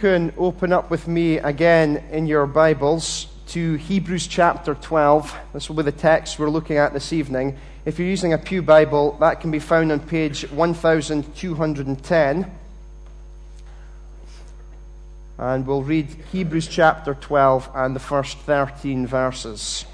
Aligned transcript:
can 0.00 0.32
open 0.38 0.72
up 0.72 0.90
with 0.90 1.06
me 1.06 1.36
again 1.36 2.02
in 2.10 2.26
your 2.26 2.46
Bibles 2.46 3.26
to 3.48 3.74
Hebrews 3.74 4.26
chapter 4.26 4.74
12. 4.74 5.36
This 5.52 5.68
will 5.68 5.76
be 5.76 5.82
the 5.82 5.92
text 5.92 6.38
we're 6.38 6.48
looking 6.48 6.78
at 6.78 6.94
this 6.94 7.12
evening. 7.12 7.58
If 7.84 7.98
you're 7.98 8.08
using 8.08 8.32
a 8.32 8.38
Pew 8.38 8.62
Bible, 8.62 9.18
that 9.20 9.42
can 9.42 9.50
be 9.50 9.58
found 9.58 9.92
on 9.92 10.00
page 10.00 10.50
1210. 10.50 12.50
And 15.36 15.66
we'll 15.66 15.82
read 15.82 16.06
Hebrews 16.32 16.66
chapter 16.66 17.12
12 17.12 17.68
and 17.74 17.94
the 17.94 18.00
first 18.00 18.38
13 18.38 19.06
verses. 19.06 19.84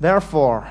Therefore, 0.00 0.70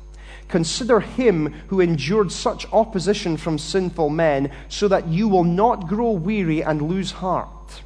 Consider 0.51 0.99
him 0.99 1.53
who 1.69 1.79
endured 1.79 2.29
such 2.29 2.67
opposition 2.73 3.37
from 3.37 3.57
sinful 3.57 4.09
men, 4.09 4.51
so 4.67 4.89
that 4.89 5.07
you 5.07 5.29
will 5.29 5.45
not 5.45 5.87
grow 5.87 6.11
weary 6.11 6.61
and 6.61 6.81
lose 6.81 7.11
heart. 7.11 7.81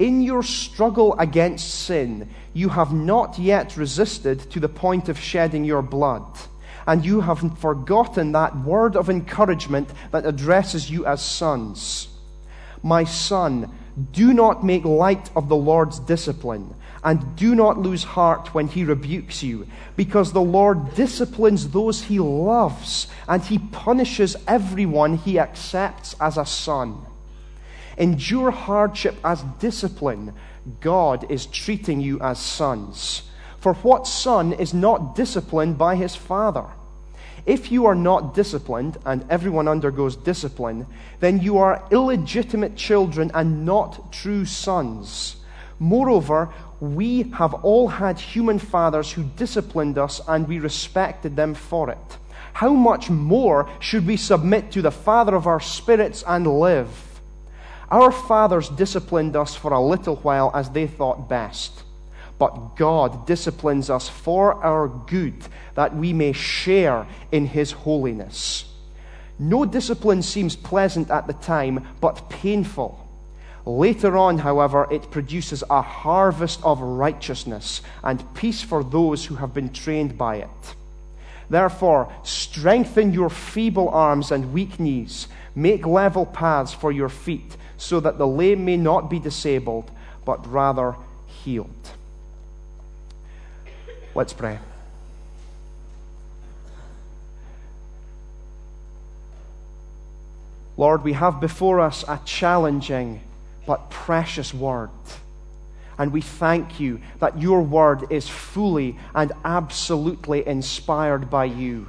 In 0.00 0.20
your 0.20 0.42
struggle 0.42 1.14
against 1.18 1.84
sin, 1.86 2.28
you 2.52 2.70
have 2.70 2.92
not 2.92 3.38
yet 3.38 3.76
resisted 3.76 4.50
to 4.50 4.58
the 4.58 4.68
point 4.68 5.08
of 5.08 5.20
shedding 5.20 5.64
your 5.64 5.82
blood, 5.82 6.26
and 6.88 7.04
you 7.04 7.20
have 7.20 7.58
forgotten 7.58 8.32
that 8.32 8.56
word 8.58 8.96
of 8.96 9.08
encouragement 9.08 9.90
that 10.10 10.26
addresses 10.26 10.90
you 10.90 11.06
as 11.06 11.22
sons. 11.22 12.08
My 12.82 13.04
son, 13.04 13.70
do 14.10 14.32
not 14.32 14.64
make 14.64 14.84
light 14.84 15.30
of 15.36 15.48
the 15.48 15.56
Lord's 15.56 16.00
discipline 16.00 16.74
and 17.02 17.36
do 17.36 17.54
not 17.54 17.78
lose 17.78 18.04
heart 18.04 18.52
when 18.54 18.68
he 18.68 18.84
rebukes 18.84 19.42
you, 19.42 19.66
because 19.96 20.32
the 20.32 20.40
Lord 20.40 20.94
disciplines 20.94 21.70
those 21.70 22.02
he 22.02 22.18
loves, 22.18 23.06
and 23.26 23.42
he 23.42 23.58
punishes 23.58 24.36
everyone 24.46 25.16
he 25.16 25.38
accepts 25.38 26.14
as 26.20 26.36
a 26.36 26.44
son. 26.44 26.98
Endure 27.96 28.50
hardship 28.50 29.16
as 29.24 29.42
discipline. 29.58 30.34
God 30.80 31.30
is 31.30 31.46
treating 31.46 32.00
you 32.00 32.20
as 32.20 32.38
sons. 32.38 33.22
For 33.58 33.74
what 33.74 34.06
son 34.06 34.52
is 34.52 34.72
not 34.72 35.14
disciplined 35.14 35.78
by 35.78 35.96
his 35.96 36.14
father? 36.14 36.66
If 37.46 37.72
you 37.72 37.86
are 37.86 37.94
not 37.94 38.34
disciplined, 38.34 38.98
and 39.04 39.24
everyone 39.30 39.68
undergoes 39.68 40.16
discipline, 40.16 40.86
then 41.20 41.40
you 41.40 41.58
are 41.58 41.82
illegitimate 41.90 42.76
children 42.76 43.30
and 43.34 43.64
not 43.64 44.12
true 44.12 44.44
sons. 44.44 45.36
Moreover, 45.80 46.50
we 46.78 47.22
have 47.32 47.54
all 47.54 47.88
had 47.88 48.18
human 48.18 48.58
fathers 48.58 49.10
who 49.10 49.24
disciplined 49.24 49.96
us 49.96 50.20
and 50.28 50.46
we 50.46 50.58
respected 50.58 51.34
them 51.34 51.54
for 51.54 51.90
it. 51.90 52.18
How 52.52 52.74
much 52.74 53.08
more 53.08 53.66
should 53.80 54.06
we 54.06 54.18
submit 54.18 54.72
to 54.72 54.82
the 54.82 54.90
Father 54.90 55.34
of 55.34 55.46
our 55.46 55.58
spirits 55.58 56.22
and 56.26 56.46
live? 56.46 57.22
Our 57.90 58.12
fathers 58.12 58.68
disciplined 58.68 59.34
us 59.36 59.54
for 59.56 59.72
a 59.72 59.80
little 59.80 60.16
while 60.16 60.50
as 60.54 60.68
they 60.68 60.86
thought 60.86 61.30
best. 61.30 61.82
But 62.38 62.76
God 62.76 63.26
disciplines 63.26 63.88
us 63.88 64.06
for 64.06 64.62
our 64.62 64.86
good, 64.86 65.34
that 65.76 65.96
we 65.96 66.12
may 66.12 66.32
share 66.32 67.06
in 67.32 67.46
His 67.46 67.72
holiness. 67.72 68.66
No 69.38 69.64
discipline 69.64 70.20
seems 70.20 70.56
pleasant 70.56 71.10
at 71.10 71.26
the 71.26 71.32
time, 71.32 71.86
but 72.02 72.28
painful. 72.28 72.99
Later 73.78 74.16
on, 74.16 74.38
however, 74.38 74.88
it 74.90 75.12
produces 75.12 75.62
a 75.70 75.80
harvest 75.80 76.60
of 76.64 76.80
righteousness 76.80 77.82
and 78.02 78.34
peace 78.34 78.62
for 78.62 78.82
those 78.82 79.26
who 79.26 79.36
have 79.36 79.54
been 79.54 79.72
trained 79.72 80.18
by 80.18 80.36
it. 80.36 80.74
Therefore, 81.48 82.12
strengthen 82.24 83.12
your 83.12 83.30
feeble 83.30 83.88
arms 83.88 84.32
and 84.32 84.52
weak 84.52 84.80
knees. 84.80 85.28
Make 85.54 85.86
level 85.86 86.26
paths 86.26 86.74
for 86.74 86.90
your 86.90 87.08
feet, 87.08 87.56
so 87.76 88.00
that 88.00 88.18
the 88.18 88.26
lame 88.26 88.64
may 88.64 88.76
not 88.76 89.08
be 89.08 89.20
disabled, 89.20 89.88
but 90.24 90.44
rather 90.50 90.96
healed. 91.26 91.90
Let's 94.16 94.32
pray. 94.32 94.58
Lord, 100.76 101.04
we 101.04 101.12
have 101.12 101.40
before 101.40 101.78
us 101.78 102.04
a 102.08 102.18
challenging 102.24 103.20
but 103.66 103.90
precious 103.90 104.52
word. 104.52 104.90
And 105.98 106.12
we 106.12 106.22
thank 106.22 106.80
you 106.80 107.00
that 107.18 107.38
your 107.38 107.60
word 107.60 108.10
is 108.10 108.28
fully 108.28 108.96
and 109.14 109.32
absolutely 109.44 110.46
inspired 110.46 111.28
by 111.28 111.44
you. 111.44 111.88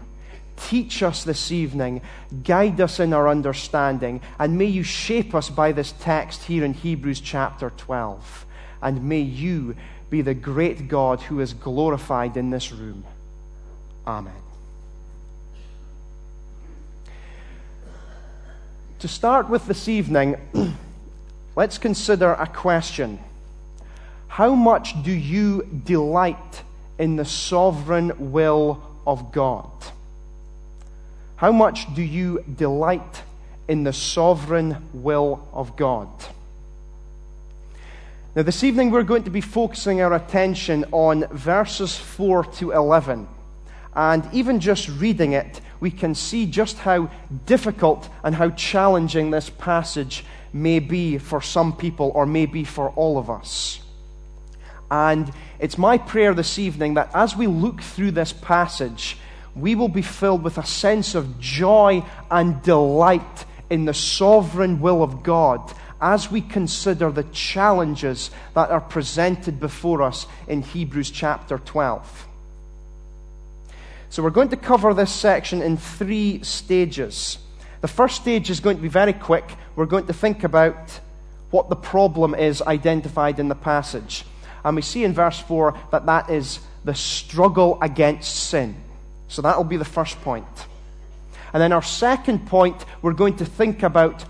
Teach 0.57 1.01
us 1.01 1.23
this 1.23 1.51
evening, 1.51 2.01
guide 2.43 2.79
us 2.81 2.99
in 2.99 3.13
our 3.13 3.27
understanding, 3.27 4.21
and 4.37 4.57
may 4.57 4.65
you 4.65 4.83
shape 4.83 5.33
us 5.33 5.49
by 5.49 5.71
this 5.71 5.93
text 5.99 6.43
here 6.43 6.63
in 6.63 6.73
Hebrews 6.73 7.21
chapter 7.21 7.71
12. 7.77 8.45
And 8.81 9.07
may 9.07 9.21
you 9.21 9.75
be 10.09 10.21
the 10.21 10.33
great 10.33 10.87
God 10.87 11.21
who 11.21 11.39
is 11.39 11.53
glorified 11.53 12.35
in 12.37 12.49
this 12.49 12.71
room. 12.71 13.05
Amen. 14.05 14.33
To 18.99 19.07
start 19.07 19.49
with 19.49 19.65
this 19.65 19.87
evening, 19.87 20.35
let's 21.56 21.78
consider 21.78 22.34
a 22.34 22.47
question. 22.47 23.19
How 24.28 24.56
much 24.56 25.03
do 25.03 25.12
you 25.12 25.63
delight 25.84 26.63
in 26.97 27.16
the 27.16 27.25
sovereign 27.25 28.31
will 28.31 28.81
of 29.06 29.31
God? 29.31 29.69
How 31.35 31.51
much 31.51 31.94
do 31.95 32.01
you 32.01 32.44
delight 32.56 33.23
in 33.67 33.84
the 33.84 33.94
sovereign 33.94 34.90
will 34.94 35.47
of 35.53 35.75
God? 35.75 36.07
Now, 38.35 38.44
this 38.44 38.63
evening 38.63 38.91
we're 38.91 39.03
going 39.03 39.25
to 39.25 39.29
be 39.29 39.41
focusing 39.41 40.01
our 40.01 40.13
attention 40.13 40.85
on 40.91 41.28
verses 41.28 41.97
4 41.97 42.45
to 42.45 42.72
11. 42.72 43.28
And 43.96 44.28
even 44.31 44.59
just 44.59 44.88
reading 44.88 45.34
it, 45.34 45.62
we 45.79 45.91
can 45.91 46.16
see 46.16 46.46
just 46.46 46.78
how 46.79 47.09
difficult 47.46 48.07
and 48.24 48.35
how 48.35 48.52
challenging 48.52 49.31
this 49.31 49.50
passage 49.50 50.24
may 50.53 50.79
be 50.79 51.18
for 51.18 51.41
some 51.41 51.75
people 51.75 52.12
or 52.13 52.25
may 52.25 52.46
be 52.46 52.63
for 52.63 52.90
all 52.91 53.18
of 53.18 53.29
us. 53.29 53.81
And 54.90 55.31
it's 55.59 55.78
my 55.78 55.97
prayer 55.97 56.34
this 56.34 56.59
evening 56.59 56.96
that 56.96 57.12
as 57.13 57.35
we 57.35 57.47
look 57.47 57.81
through 57.81 58.12
this 58.12 58.34
passage, 58.34 59.18
we 59.56 59.75
will 59.75 59.90
be 59.90 60.02
filled 60.02 60.44
with 60.44 60.58
a 60.58 60.66
sense 60.66 61.16
of 61.16 61.40
joy 61.40 62.03
and 62.29 62.62
delight 62.62 63.46
in 63.69 63.85
the 63.85 63.94
sovereign 63.94 64.81
will 64.81 65.02
of 65.02 65.23
God 65.23 65.73
as 66.02 66.31
we 66.31 66.41
consider 66.41 67.12
the 67.12 67.23
challenges 67.25 68.31
that 68.53 68.69
are 68.69 68.81
presented 68.81 69.59
before 69.59 70.02
us 70.02 70.25
in 70.47 70.62
Hebrews 70.62 71.12
chapter 71.12 71.58
12. 71.58 72.28
So, 74.11 74.22
we're 74.22 74.29
going 74.29 74.49
to 74.49 74.57
cover 74.57 74.94
this 74.94 75.09
section 75.09 75.61
in 75.61 75.77
three 75.77 76.44
stages. 76.44 77.38
The 77.79 77.88
first 77.88 78.17
stage 78.17 78.49
is 78.49 78.59
going 78.59 78.75
to 78.75 78.81
be 78.81 78.89
very 78.89 79.13
quick. 79.13 79.45
We're 79.77 79.85
going 79.85 80.07
to 80.07 80.13
think 80.13 80.44
about 80.44 80.99
what 81.49 81.69
the 81.69 81.78
problem 81.78 82.35
is 82.35 82.61
identified 82.61 83.40
in 83.40 83.47
the 83.47 83.55
passage. 83.55 84.25
And 84.66 84.75
we 84.75 84.81
see 84.81 85.05
in 85.05 85.13
verse 85.13 85.40
4 85.40 85.79
that 85.91 86.08
that 86.08 86.29
is 86.29 86.59
the 86.84 86.93
struggle 86.93 87.78
against 87.81 88.49
sin. 88.49 88.75
So 89.29 89.41
that 89.43 89.55
will 89.55 89.63
be 89.63 89.78
the 89.78 89.85
first 89.85 90.19
point. 90.23 90.46
And 91.53 91.63
then 91.63 91.72
our 91.72 91.81
second 91.81 92.47
point, 92.47 92.84
we're 93.02 93.13
going 93.13 93.37
to 93.37 93.46
think 93.46 93.81
about 93.81 94.23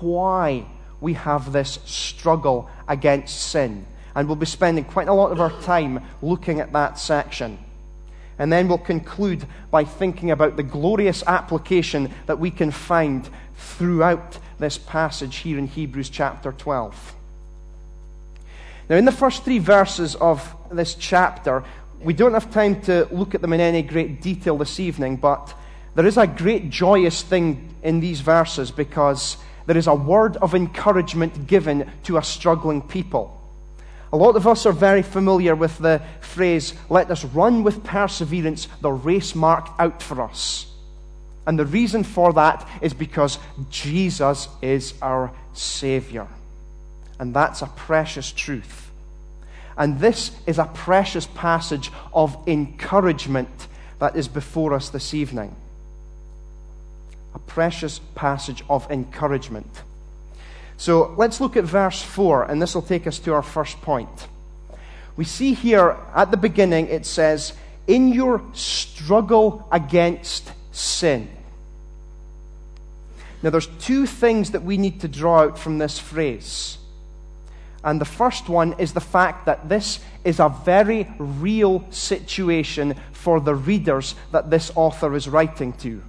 why 0.00 0.64
we 1.02 1.12
have 1.12 1.52
this 1.52 1.78
struggle 1.84 2.70
against 2.88 3.38
sin. 3.38 3.84
And 4.14 4.28
we'll 4.28 4.36
be 4.36 4.46
spending 4.46 4.84
quite 4.84 5.08
a 5.08 5.12
lot 5.12 5.30
of 5.30 5.42
our 5.42 5.52
time 5.60 6.02
looking 6.22 6.60
at 6.60 6.72
that 6.72 6.98
section. 6.98 7.58
And 8.38 8.52
then 8.52 8.68
we'll 8.68 8.78
conclude 8.78 9.46
by 9.70 9.84
thinking 9.84 10.30
about 10.30 10.56
the 10.56 10.62
glorious 10.62 11.22
application 11.26 12.12
that 12.26 12.38
we 12.38 12.50
can 12.50 12.70
find 12.70 13.28
throughout 13.56 14.38
this 14.58 14.78
passage 14.78 15.36
here 15.36 15.58
in 15.58 15.66
Hebrews 15.66 16.10
chapter 16.10 16.52
12. 16.52 17.14
Now, 18.88 18.96
in 18.96 19.04
the 19.04 19.12
first 19.12 19.44
three 19.44 19.58
verses 19.58 20.14
of 20.16 20.54
this 20.70 20.94
chapter, 20.94 21.64
we 22.00 22.12
don't 22.12 22.34
have 22.34 22.52
time 22.52 22.80
to 22.82 23.08
look 23.10 23.34
at 23.34 23.40
them 23.40 23.52
in 23.52 23.60
any 23.60 23.82
great 23.82 24.22
detail 24.22 24.56
this 24.58 24.78
evening, 24.78 25.16
but 25.16 25.54
there 25.94 26.06
is 26.06 26.18
a 26.18 26.26
great 26.26 26.70
joyous 26.70 27.22
thing 27.22 27.74
in 27.82 28.00
these 28.00 28.20
verses 28.20 28.70
because 28.70 29.38
there 29.66 29.76
is 29.76 29.86
a 29.86 29.94
word 29.94 30.36
of 30.36 30.54
encouragement 30.54 31.46
given 31.46 31.90
to 32.04 32.18
a 32.18 32.22
struggling 32.22 32.82
people. 32.82 33.32
A 34.16 34.24
lot 34.26 34.34
of 34.34 34.46
us 34.46 34.64
are 34.64 34.72
very 34.72 35.02
familiar 35.02 35.54
with 35.54 35.76
the 35.76 36.00
phrase, 36.20 36.72
let 36.88 37.10
us 37.10 37.22
run 37.22 37.62
with 37.62 37.84
perseverance 37.84 38.66
the 38.80 38.90
race 38.90 39.34
marked 39.34 39.78
out 39.78 40.02
for 40.02 40.22
us. 40.22 40.64
And 41.46 41.58
the 41.58 41.66
reason 41.66 42.02
for 42.02 42.32
that 42.32 42.66
is 42.80 42.94
because 42.94 43.38
Jesus 43.68 44.48
is 44.62 44.94
our 45.02 45.30
Savior. 45.52 46.28
And 47.18 47.34
that's 47.34 47.60
a 47.60 47.66
precious 47.66 48.32
truth. 48.32 48.90
And 49.76 50.00
this 50.00 50.30
is 50.46 50.58
a 50.58 50.64
precious 50.64 51.26
passage 51.26 51.92
of 52.14 52.38
encouragement 52.48 53.68
that 53.98 54.16
is 54.16 54.28
before 54.28 54.72
us 54.72 54.88
this 54.88 55.12
evening. 55.12 55.54
A 57.34 57.38
precious 57.38 58.00
passage 58.14 58.64
of 58.70 58.90
encouragement. 58.90 59.82
So 60.76 61.14
let's 61.16 61.40
look 61.40 61.56
at 61.56 61.64
verse 61.64 62.02
4, 62.02 62.44
and 62.44 62.60
this 62.60 62.74
will 62.74 62.82
take 62.82 63.06
us 63.06 63.18
to 63.20 63.32
our 63.32 63.42
first 63.42 63.80
point. 63.80 64.28
We 65.16 65.24
see 65.24 65.54
here 65.54 65.96
at 66.14 66.30
the 66.30 66.36
beginning 66.36 66.88
it 66.88 67.06
says, 67.06 67.54
In 67.86 68.08
your 68.08 68.42
struggle 68.52 69.66
against 69.72 70.52
sin. 70.72 71.28
Now, 73.42 73.50
there's 73.50 73.68
two 73.78 74.06
things 74.06 74.50
that 74.52 74.62
we 74.62 74.76
need 74.76 75.00
to 75.02 75.08
draw 75.08 75.42
out 75.42 75.58
from 75.58 75.78
this 75.78 75.98
phrase. 75.98 76.78
And 77.84 78.00
the 78.00 78.06
first 78.06 78.48
one 78.48 78.74
is 78.78 78.92
the 78.92 79.00
fact 79.00 79.46
that 79.46 79.68
this 79.68 80.00
is 80.24 80.40
a 80.40 80.48
very 80.48 81.08
real 81.18 81.86
situation 81.90 82.96
for 83.12 83.38
the 83.40 83.54
readers 83.54 84.16
that 84.32 84.50
this 84.50 84.72
author 84.74 85.14
is 85.14 85.28
writing 85.28 85.72
to. 85.74 86.02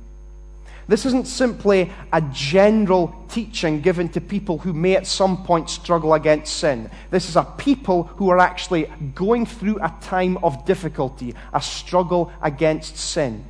This 0.88 1.06
isn't 1.06 1.28
simply 1.28 1.92
a 2.14 2.22
general 2.32 3.14
teaching 3.30 3.82
given 3.82 4.08
to 4.10 4.22
people 4.22 4.58
who 4.58 4.72
may 4.72 4.96
at 4.96 5.06
some 5.06 5.44
point 5.44 5.70
struggle 5.70 6.14
against 6.14 6.58
sin. 6.58 6.90
This 7.12 7.28
is 7.28 7.36
a 7.36 7.44
people 7.44 8.04
who 8.04 8.30
are 8.30 8.40
actually 8.40 8.90
going 9.14 9.46
through 9.46 9.80
a 9.84 9.94
time 10.02 10.38
of 10.38 10.66
difficulty, 10.66 11.36
a 11.54 11.62
struggle 11.62 12.32
against 12.42 12.96
sin. 12.96 13.44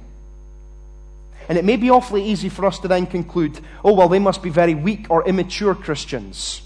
And 1.47 1.59
it 1.59 1.63
may 1.63 1.77
be 1.77 1.91
awfully 1.91 2.23
easy 2.23 2.49
for 2.49 2.65
us 2.65 2.79
to 2.79 2.87
then 2.87 3.05
conclude, 3.05 3.59
oh, 3.85 3.93
well, 3.93 4.09
they 4.09 4.19
must 4.19 4.41
be 4.41 4.49
very 4.49 4.73
weak 4.73 5.05
or 5.09 5.25
immature 5.27 5.75
Christians. 5.75 6.63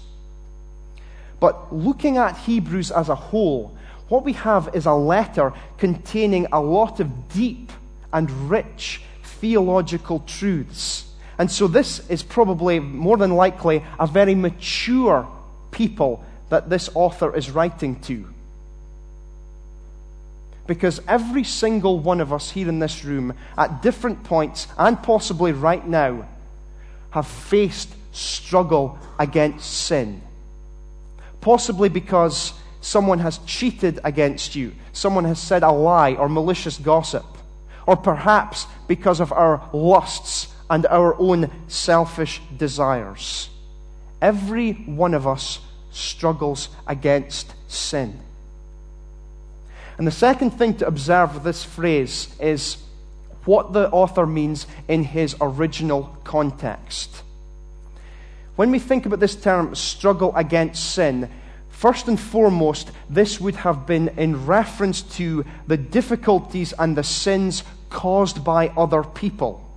But 1.38 1.72
looking 1.74 2.16
at 2.16 2.38
Hebrews 2.38 2.90
as 2.90 3.10
a 3.10 3.14
whole, 3.14 3.76
what 4.08 4.24
we 4.24 4.32
have 4.32 4.74
is 4.74 4.86
a 4.86 4.94
letter 4.94 5.52
containing 5.76 6.46
a 6.50 6.60
lot 6.60 6.98
of 6.98 7.28
deep 7.28 7.70
and 8.12 8.30
rich 8.50 9.02
theological 9.42 10.20
truths. 10.20 11.04
And 11.36 11.50
so, 11.50 11.66
this 11.66 12.08
is 12.08 12.22
probably 12.22 12.78
more 12.78 13.16
than 13.16 13.34
likely 13.34 13.82
a 13.98 14.06
very 14.06 14.36
mature 14.36 15.28
people 15.72 16.24
that 16.48 16.70
this 16.70 16.88
author 16.94 17.34
is 17.34 17.50
writing 17.50 17.98
to. 18.02 18.28
Because 20.68 21.00
every 21.08 21.42
single 21.42 21.98
one 21.98 22.20
of 22.20 22.32
us 22.32 22.52
here 22.52 22.68
in 22.68 22.78
this 22.78 23.04
room, 23.04 23.34
at 23.58 23.82
different 23.82 24.22
points, 24.22 24.68
and 24.78 25.02
possibly 25.02 25.50
right 25.50 25.84
now, 25.84 26.28
have 27.10 27.26
faced 27.26 27.88
struggle 28.12 28.96
against 29.18 29.68
sin. 29.68 30.22
Possibly 31.40 31.88
because 31.88 32.52
someone 32.80 33.18
has 33.18 33.38
cheated 33.38 33.98
against 34.04 34.54
you, 34.54 34.72
someone 34.92 35.24
has 35.24 35.40
said 35.40 35.64
a 35.64 35.72
lie 35.72 36.14
or 36.14 36.28
malicious 36.28 36.78
gossip 36.78 37.26
or 37.86 37.96
perhaps 37.96 38.66
because 38.86 39.20
of 39.20 39.32
our 39.32 39.68
lusts 39.72 40.48
and 40.70 40.86
our 40.86 41.14
own 41.18 41.50
selfish 41.68 42.40
desires. 42.56 43.50
Every 44.20 44.72
one 44.72 45.14
of 45.14 45.26
us 45.26 45.60
struggles 45.90 46.68
against 46.86 47.54
sin. 47.70 48.20
And 49.98 50.06
the 50.06 50.12
second 50.12 50.52
thing 50.52 50.76
to 50.78 50.86
observe 50.86 51.34
with 51.34 51.44
this 51.44 51.64
phrase 51.64 52.34
is 52.40 52.78
what 53.44 53.72
the 53.72 53.90
author 53.90 54.26
means 54.26 54.66
in 54.88 55.04
his 55.04 55.36
original 55.40 56.16
context. 56.24 57.22
When 58.56 58.70
we 58.70 58.78
think 58.78 59.06
about 59.06 59.20
this 59.20 59.34
term, 59.34 59.74
struggle 59.74 60.34
against 60.36 60.94
sin, 60.94 61.28
First 61.82 62.06
and 62.06 62.20
foremost, 62.20 62.92
this 63.10 63.40
would 63.40 63.56
have 63.56 63.88
been 63.88 64.10
in 64.10 64.46
reference 64.46 65.02
to 65.16 65.44
the 65.66 65.76
difficulties 65.76 66.72
and 66.78 66.96
the 66.96 67.02
sins 67.02 67.64
caused 67.90 68.44
by 68.44 68.68
other 68.76 69.02
people. 69.02 69.68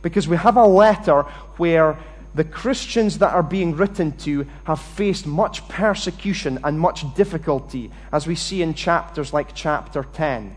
Because 0.00 0.28
we 0.28 0.36
have 0.36 0.56
a 0.56 0.64
letter 0.64 1.22
where 1.56 1.98
the 2.36 2.44
Christians 2.44 3.18
that 3.18 3.32
are 3.32 3.42
being 3.42 3.74
written 3.74 4.12
to 4.18 4.46
have 4.62 4.80
faced 4.80 5.26
much 5.26 5.66
persecution 5.66 6.60
and 6.62 6.78
much 6.78 7.02
difficulty, 7.16 7.90
as 8.12 8.28
we 8.28 8.36
see 8.36 8.62
in 8.62 8.72
chapters 8.72 9.32
like 9.32 9.56
chapter 9.56 10.04
10. 10.04 10.54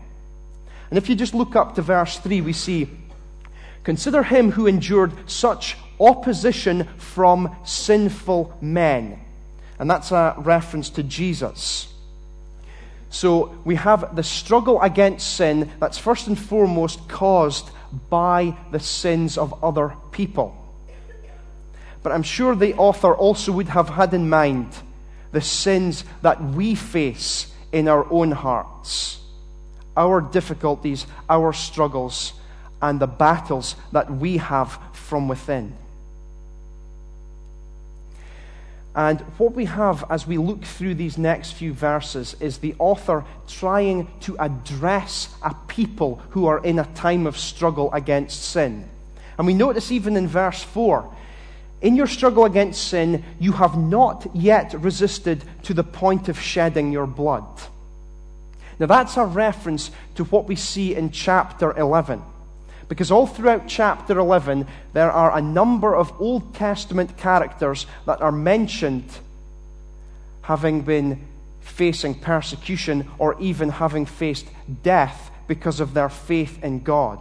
And 0.90 0.96
if 0.96 1.08
you 1.08 1.16
just 1.16 1.34
look 1.34 1.56
up 1.56 1.74
to 1.74 1.82
verse 1.82 2.20
3, 2.20 2.40
we 2.40 2.52
see, 2.52 2.88
Consider 3.82 4.22
him 4.22 4.52
who 4.52 4.68
endured 4.68 5.28
such 5.28 5.76
opposition 5.98 6.84
from 6.98 7.56
sinful 7.64 8.56
men 8.60 9.21
and 9.82 9.90
that's 9.90 10.12
a 10.12 10.36
reference 10.38 10.90
to 10.90 11.02
Jesus. 11.02 11.88
So 13.10 13.58
we 13.64 13.74
have 13.74 14.14
the 14.14 14.22
struggle 14.22 14.80
against 14.80 15.34
sin 15.34 15.72
that's 15.80 15.98
first 15.98 16.28
and 16.28 16.38
foremost 16.38 17.08
caused 17.08 17.68
by 18.08 18.56
the 18.70 18.78
sins 18.78 19.36
of 19.36 19.64
other 19.64 19.96
people. 20.12 20.56
But 22.04 22.12
I'm 22.12 22.22
sure 22.22 22.54
the 22.54 22.74
author 22.74 23.12
also 23.12 23.50
would 23.50 23.70
have 23.70 23.88
had 23.88 24.14
in 24.14 24.30
mind 24.30 24.68
the 25.32 25.40
sins 25.40 26.04
that 26.22 26.40
we 26.40 26.76
face 26.76 27.52
in 27.72 27.88
our 27.88 28.06
own 28.08 28.30
hearts, 28.30 29.18
our 29.96 30.20
difficulties, 30.20 31.08
our 31.28 31.52
struggles, 31.52 32.34
and 32.80 33.00
the 33.00 33.08
battles 33.08 33.74
that 33.90 34.08
we 34.08 34.36
have 34.36 34.78
from 34.92 35.26
within. 35.26 35.74
And 38.94 39.20
what 39.38 39.54
we 39.54 39.64
have 39.64 40.04
as 40.10 40.26
we 40.26 40.36
look 40.36 40.64
through 40.64 40.96
these 40.96 41.16
next 41.16 41.52
few 41.52 41.72
verses 41.72 42.36
is 42.40 42.58
the 42.58 42.74
author 42.78 43.24
trying 43.48 44.08
to 44.20 44.36
address 44.38 45.34
a 45.42 45.54
people 45.66 46.20
who 46.30 46.46
are 46.46 46.62
in 46.62 46.78
a 46.78 46.84
time 46.94 47.26
of 47.26 47.38
struggle 47.38 47.92
against 47.92 48.42
sin. 48.42 48.88
And 49.38 49.46
we 49.46 49.54
notice 49.54 49.90
even 49.90 50.16
in 50.16 50.28
verse 50.28 50.62
4 50.62 51.10
in 51.82 51.96
your 51.96 52.06
struggle 52.06 52.44
against 52.44 52.88
sin, 52.88 53.24
you 53.40 53.52
have 53.52 53.76
not 53.76 54.28
yet 54.34 54.72
resisted 54.72 55.42
to 55.64 55.74
the 55.74 55.82
point 55.82 56.28
of 56.28 56.40
shedding 56.40 56.92
your 56.92 57.08
blood. 57.08 57.44
Now, 58.78 58.86
that's 58.86 59.16
a 59.16 59.24
reference 59.24 59.90
to 60.14 60.24
what 60.24 60.46
we 60.46 60.54
see 60.54 60.94
in 60.94 61.10
chapter 61.10 61.76
11. 61.76 62.22
Because 62.92 63.10
all 63.10 63.26
throughout 63.26 63.68
chapter 63.68 64.18
11, 64.18 64.66
there 64.92 65.10
are 65.10 65.34
a 65.34 65.40
number 65.40 65.96
of 65.96 66.12
Old 66.20 66.54
Testament 66.54 67.16
characters 67.16 67.86
that 68.04 68.20
are 68.20 68.30
mentioned 68.30 69.10
having 70.42 70.82
been 70.82 71.24
facing 71.62 72.14
persecution 72.14 73.08
or 73.18 73.40
even 73.40 73.70
having 73.70 74.04
faced 74.04 74.46
death 74.82 75.30
because 75.48 75.80
of 75.80 75.94
their 75.94 76.10
faith 76.10 76.62
in 76.62 76.80
God. 76.82 77.18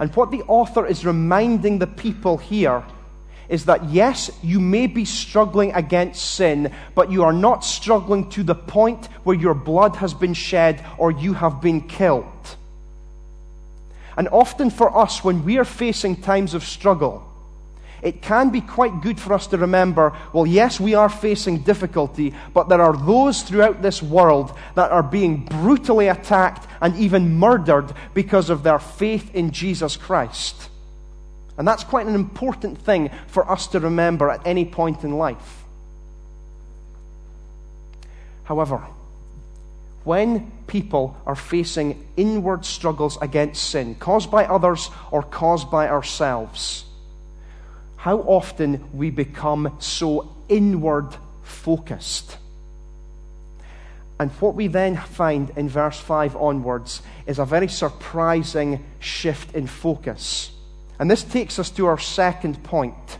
And 0.00 0.12
what 0.16 0.32
the 0.32 0.42
author 0.48 0.84
is 0.84 1.06
reminding 1.06 1.78
the 1.78 1.86
people 1.86 2.38
here 2.38 2.82
is 3.48 3.66
that 3.66 3.84
yes, 3.84 4.32
you 4.42 4.58
may 4.58 4.88
be 4.88 5.04
struggling 5.04 5.72
against 5.74 6.34
sin, 6.34 6.74
but 6.96 7.08
you 7.08 7.22
are 7.22 7.32
not 7.32 7.64
struggling 7.64 8.28
to 8.30 8.42
the 8.42 8.56
point 8.56 9.06
where 9.22 9.36
your 9.36 9.54
blood 9.54 9.94
has 9.94 10.12
been 10.12 10.34
shed 10.34 10.84
or 10.98 11.12
you 11.12 11.34
have 11.34 11.60
been 11.60 11.82
killed. 11.82 12.56
And 14.16 14.28
often 14.28 14.70
for 14.70 14.96
us, 14.96 15.24
when 15.24 15.44
we 15.44 15.58
are 15.58 15.64
facing 15.64 16.16
times 16.16 16.54
of 16.54 16.64
struggle, 16.64 17.28
it 18.02 18.20
can 18.20 18.50
be 18.50 18.60
quite 18.60 19.00
good 19.00 19.18
for 19.18 19.32
us 19.32 19.46
to 19.48 19.58
remember 19.58 20.12
well, 20.32 20.46
yes, 20.46 20.80
we 20.80 20.94
are 20.94 21.08
facing 21.08 21.58
difficulty, 21.58 22.34
but 22.52 22.68
there 22.68 22.82
are 22.82 22.96
those 22.96 23.42
throughout 23.42 23.80
this 23.80 24.02
world 24.02 24.56
that 24.74 24.90
are 24.90 25.04
being 25.04 25.44
brutally 25.44 26.08
attacked 26.08 26.66
and 26.80 26.96
even 26.96 27.38
murdered 27.38 27.92
because 28.12 28.50
of 28.50 28.64
their 28.64 28.80
faith 28.80 29.32
in 29.34 29.52
Jesus 29.52 29.96
Christ. 29.96 30.68
And 31.56 31.68
that's 31.68 31.84
quite 31.84 32.06
an 32.06 32.14
important 32.14 32.78
thing 32.78 33.10
for 33.28 33.48
us 33.48 33.68
to 33.68 33.80
remember 33.80 34.30
at 34.30 34.44
any 34.46 34.64
point 34.64 35.04
in 35.04 35.16
life. 35.16 35.62
However, 38.44 38.82
when 40.04 40.50
people 40.72 41.14
are 41.26 41.36
facing 41.36 42.02
inward 42.16 42.64
struggles 42.64 43.18
against 43.20 43.62
sin, 43.62 43.94
caused 43.96 44.30
by 44.30 44.46
others 44.46 44.88
or 45.10 45.22
caused 45.22 45.70
by 45.70 45.86
ourselves, 45.86 46.86
how 47.96 48.20
often 48.20 48.82
we 48.94 49.10
become 49.10 49.76
so 49.80 50.34
inward 50.48 51.14
focused. 51.42 52.38
And 54.18 54.30
what 54.40 54.54
we 54.54 54.66
then 54.68 54.96
find 54.96 55.50
in 55.56 55.68
verse 55.68 56.00
5 56.00 56.36
onwards 56.36 57.02
is 57.26 57.38
a 57.38 57.44
very 57.44 57.68
surprising 57.68 58.82
shift 58.98 59.54
in 59.54 59.66
focus. 59.66 60.52
And 60.98 61.10
this 61.10 61.22
takes 61.22 61.58
us 61.58 61.68
to 61.72 61.84
our 61.84 61.98
second 61.98 62.62
point. 62.64 63.18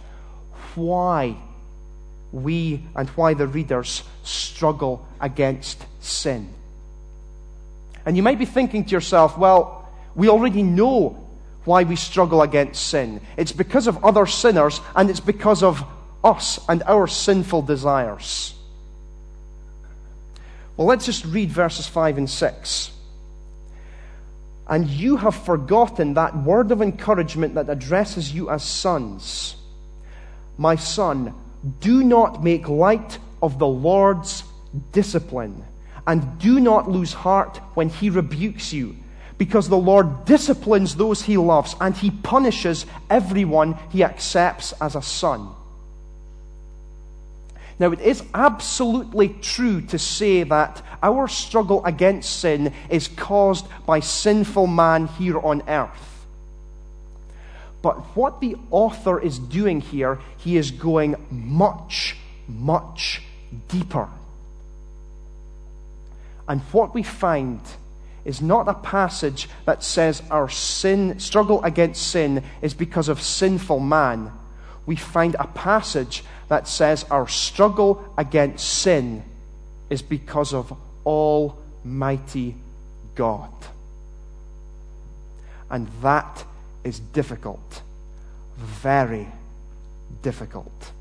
why 0.75 1.37
we 2.33 2.83
and 2.97 3.11
why 3.11 3.35
the 3.35 3.47
readers 3.47 4.05
struggle 4.23 5.07
against 5.21 5.85
sin. 6.01 6.49
And 8.05 8.17
you 8.17 8.23
might 8.23 8.39
be 8.39 8.45
thinking 8.45 8.85
to 8.85 8.91
yourself, 8.91 9.39
well, 9.39 9.89
we 10.15 10.29
already 10.29 10.63
know 10.63 11.29
why 11.65 11.85
we 11.85 11.97
struggle 11.97 12.43
against 12.43 12.89
sin. 12.89 13.21
It's 13.37 13.53
because 13.53 13.87
of 13.87 14.05
other 14.05 14.27
sinners 14.27 14.81
and 14.97 15.09
it's 15.09 15.21
because 15.21 15.63
of 15.63 15.85
us 16.25 16.59
and 16.69 16.83
our 16.85 17.07
sinful 17.07 17.63
desires. 17.63 18.55
Well, 20.77 20.87
let's 20.87 21.07
just 21.07 21.25
read 21.25 21.51
verses 21.51 21.87
5 21.87 22.19
and 22.19 22.29
6. 22.29 22.91
And 24.69 24.89
you 24.89 25.17
have 25.17 25.35
forgotten 25.35 26.15
that 26.15 26.37
word 26.37 26.71
of 26.71 26.81
encouragement 26.81 27.55
that 27.55 27.69
addresses 27.69 28.33
you 28.33 28.49
as 28.49 28.65
sons. 28.65 29.57
My 30.57 30.77
son, 30.77 31.35
do 31.81 32.03
not 32.03 32.43
make 32.43 32.69
light 32.69 33.19
of 33.43 33.59
the 33.59 33.67
Lord's 33.67 34.45
discipline, 34.93 35.65
and 36.07 36.39
do 36.39 36.61
not 36.61 36.91
lose 36.91 37.13
heart 37.13 37.59
when 37.75 37.89
he 37.89 38.11
rebukes 38.11 38.73
you, 38.73 38.97
because 39.39 39.69
the 39.69 39.77
Lord 39.77 40.25
disciplines 40.25 40.97
those 40.97 41.23
he 41.23 41.37
loves, 41.37 41.77
and 41.81 41.97
he 41.97 42.11
punishes 42.11 42.87
everyone 43.09 43.79
he 43.91 44.05
accepts 44.05 44.73
as 44.81 44.95
a 44.95 45.03
son. 45.03 45.49
Now, 47.79 47.91
it 47.91 48.01
is 48.01 48.23
absolutely 48.35 49.31
true 49.41 49.81
to 49.83 49.99
say 49.99 50.45
that 50.45 50.83
our 51.03 51.27
struggle 51.27 51.85
against 51.85 52.39
sin 52.39 52.73
is 52.89 53.09
caused 53.09 53.67
by 53.87 54.01
sinful 54.01 54.69
man 54.69 55.09
here 55.09 55.41
on 55.41 55.69
earth. 55.69 56.27
But 57.83 57.97
what 58.17 58.41
the 58.41 58.57
author 58.71 59.19
is 59.19 59.41
doing 59.41 59.81
here, 59.81 60.21
he 60.39 60.57
is 60.57 60.71
going 60.71 61.17
much, 61.31 62.17
much 62.47 63.23
deeper. 63.67 64.09
And 66.49 66.61
what 66.73 66.95
we 66.95 67.03
find 67.03 67.61
is 68.25 68.41
not 68.41 68.69
a 68.69 68.75
passage 68.75 69.49
that 69.65 69.83
says 69.83 70.23
our 70.31 70.49
sin, 70.49 71.19
struggle 71.19 71.63
against 71.65 72.09
sin 72.09 72.43
is 72.61 72.75
because 72.75 73.09
of 73.09 73.21
sinful 73.21 73.81
man. 73.81 74.31
We 74.87 74.97
find 74.97 75.37
a 75.39 75.47
passage 75.47 76.25
that 76.49 76.69
says 76.69 77.05
our 77.11 77.29
struggle 77.29 78.05
against 78.17 78.69
sin 78.69 79.25
is 79.91 80.03
because 80.03 80.55
of 80.55 80.77
Almighty 81.05 82.55
God. 83.15 83.51
And 85.71 85.89
that 86.03 86.45
is 86.85 87.01
difficult. 87.01 87.83
Very 88.57 89.27
difficult. 90.23 90.93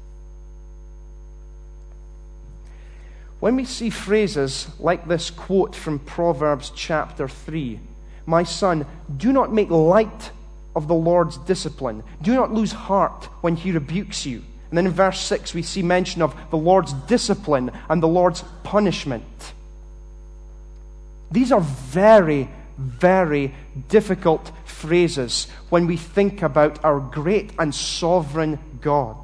When 3.41 3.57
we 3.57 3.65
see 3.65 3.89
phrases 3.89 4.67
like 4.79 5.05
this 5.05 5.29
quote 5.29 5.75
from 5.75 5.99
Proverbs 5.99 6.71
chapter 6.73 7.27
3, 7.27 7.79
My 8.25 8.43
son, 8.43 8.85
do 9.17 9.33
not 9.33 9.51
make 9.51 9.69
light 9.69 10.31
of 10.73 10.87
the 10.87 10.93
Lord's 10.93 11.37
discipline. 11.39 12.03
Do 12.21 12.33
not 12.33 12.53
lose 12.53 12.71
heart 12.71 13.25
when 13.41 13.57
he 13.57 13.73
rebukes 13.73 14.25
you. 14.25 14.43
And 14.69 14.77
then 14.77 14.85
in 14.85 14.93
verse 14.93 15.19
6, 15.19 15.53
we 15.53 15.63
see 15.63 15.81
mention 15.81 16.21
of 16.21 16.33
the 16.49 16.57
Lord's 16.57 16.93
discipline 16.93 17.71
and 17.89 18.01
the 18.01 18.07
Lord's 18.07 18.45
punishment. 18.63 19.53
These 21.31 21.51
are 21.51 21.61
very 21.61 22.47
very 22.81 23.53
difficult 23.89 24.51
phrases 24.65 25.47
when 25.69 25.87
we 25.87 25.97
think 25.97 26.41
about 26.41 26.83
our 26.83 26.99
great 26.99 27.51
and 27.59 27.73
sovereign 27.73 28.57
God. 28.81 29.17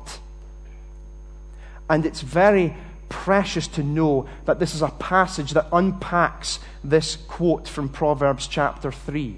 And 1.89 2.05
it's 2.05 2.21
very 2.21 2.75
precious 3.09 3.67
to 3.67 3.83
know 3.83 4.27
that 4.45 4.59
this 4.59 4.75
is 4.75 4.81
a 4.81 4.89
passage 4.89 5.51
that 5.51 5.67
unpacks 5.71 6.59
this 6.83 7.15
quote 7.15 7.67
from 7.67 7.89
Proverbs 7.89 8.47
chapter 8.47 8.91
3. 8.91 9.35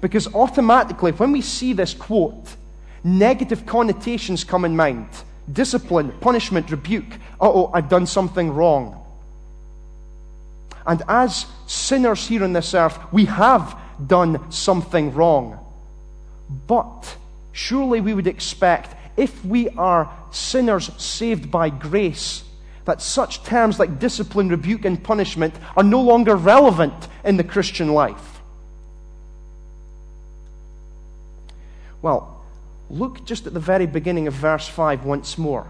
Because 0.00 0.32
automatically, 0.34 1.12
when 1.12 1.32
we 1.32 1.42
see 1.42 1.72
this 1.72 1.94
quote, 1.94 2.56
negative 3.04 3.66
connotations 3.66 4.44
come 4.44 4.64
in 4.64 4.76
mind 4.76 5.08
discipline, 5.52 6.12
punishment, 6.20 6.70
rebuke. 6.70 7.12
oh, 7.40 7.70
I've 7.74 7.88
done 7.88 8.06
something 8.06 8.52
wrong. 8.52 9.04
And 10.86 11.02
as 11.08 11.46
sinners 11.66 12.26
here 12.26 12.44
on 12.44 12.52
this 12.52 12.72
earth, 12.74 12.98
we 13.12 13.24
have 13.24 13.76
done 14.06 14.50
something 14.50 15.12
wrong. 15.12 15.58
But 16.66 17.16
surely 17.52 18.00
we 18.00 18.14
would 18.14 18.26
expect, 18.26 18.94
if 19.20 19.44
we 19.44 19.68
are 19.70 20.10
sinners 20.30 20.90
saved 20.96 21.50
by 21.50 21.68
grace, 21.68 22.42
that 22.86 23.02
such 23.02 23.42
terms 23.44 23.78
like 23.78 23.98
discipline, 23.98 24.48
rebuke, 24.48 24.86
and 24.86 25.04
punishment 25.04 25.54
are 25.76 25.82
no 25.82 26.00
longer 26.00 26.34
relevant 26.34 27.06
in 27.22 27.36
the 27.36 27.44
Christian 27.44 27.92
life. 27.92 28.40
Well, 32.00 32.42
look 32.88 33.26
just 33.26 33.46
at 33.46 33.52
the 33.52 33.60
very 33.60 33.84
beginning 33.86 34.26
of 34.26 34.32
verse 34.32 34.66
5 34.66 35.04
once 35.04 35.36
more. 35.36 35.66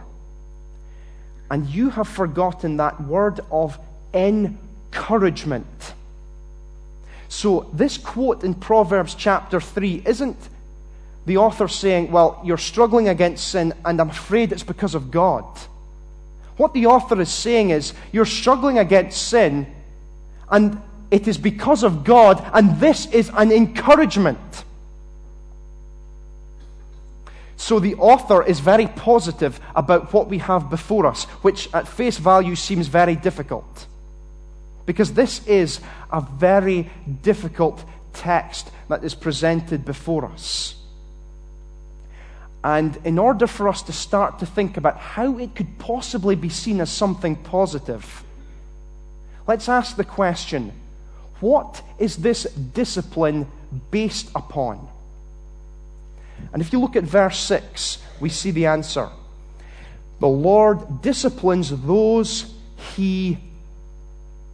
And 1.50 1.66
you 1.66 1.90
have 1.90 2.06
forgotten 2.06 2.76
that 2.76 3.02
word 3.02 3.40
of 3.50 3.76
encouragement. 4.14 5.94
So, 7.28 7.68
this 7.72 7.98
quote 7.98 8.44
in 8.44 8.54
Proverbs 8.54 9.16
chapter 9.16 9.60
3 9.60 10.04
isn't 10.06 10.38
the 11.26 11.36
author 11.36 11.68
saying, 11.68 12.10
Well, 12.10 12.40
you're 12.44 12.58
struggling 12.58 13.08
against 13.08 13.48
sin, 13.48 13.74
and 13.84 14.00
I'm 14.00 14.10
afraid 14.10 14.52
it's 14.52 14.62
because 14.62 14.94
of 14.94 15.10
God. 15.10 15.44
What 16.56 16.74
the 16.74 16.86
author 16.86 17.20
is 17.20 17.30
saying 17.30 17.70
is, 17.70 17.92
You're 18.12 18.26
struggling 18.26 18.78
against 18.78 19.28
sin, 19.28 19.66
and 20.50 20.80
it 21.10 21.26
is 21.26 21.38
because 21.38 21.82
of 21.82 22.04
God, 22.04 22.44
and 22.54 22.80
this 22.80 23.06
is 23.06 23.30
an 23.34 23.52
encouragement. 23.52 24.64
So 27.56 27.78
the 27.78 27.94
author 27.96 28.42
is 28.42 28.58
very 28.58 28.86
positive 28.86 29.60
about 29.76 30.14
what 30.14 30.28
we 30.28 30.38
have 30.38 30.70
before 30.70 31.06
us, 31.06 31.24
which 31.42 31.68
at 31.74 31.86
face 31.86 32.16
value 32.16 32.56
seems 32.56 32.86
very 32.86 33.16
difficult. 33.16 33.86
Because 34.86 35.12
this 35.12 35.46
is 35.46 35.80
a 36.10 36.22
very 36.22 36.90
difficult 37.22 37.84
text 38.14 38.70
that 38.88 39.04
is 39.04 39.14
presented 39.14 39.84
before 39.84 40.24
us. 40.24 40.79
And 42.62 42.98
in 43.04 43.18
order 43.18 43.46
for 43.46 43.68
us 43.68 43.82
to 43.82 43.92
start 43.92 44.38
to 44.40 44.46
think 44.46 44.76
about 44.76 44.98
how 44.98 45.38
it 45.38 45.54
could 45.54 45.78
possibly 45.78 46.36
be 46.36 46.50
seen 46.50 46.80
as 46.80 46.90
something 46.90 47.36
positive, 47.36 48.22
let's 49.46 49.68
ask 49.68 49.96
the 49.96 50.04
question 50.04 50.72
what 51.40 51.82
is 51.98 52.16
this 52.16 52.44
discipline 52.44 53.46
based 53.90 54.30
upon? 54.34 54.86
And 56.52 56.60
if 56.60 56.72
you 56.72 56.80
look 56.80 56.96
at 56.96 57.04
verse 57.04 57.38
6, 57.38 57.98
we 58.20 58.28
see 58.28 58.50
the 58.50 58.66
answer. 58.66 59.08
The 60.20 60.28
Lord 60.28 61.00
disciplines 61.00 61.70
those 61.70 62.52
he 62.94 63.38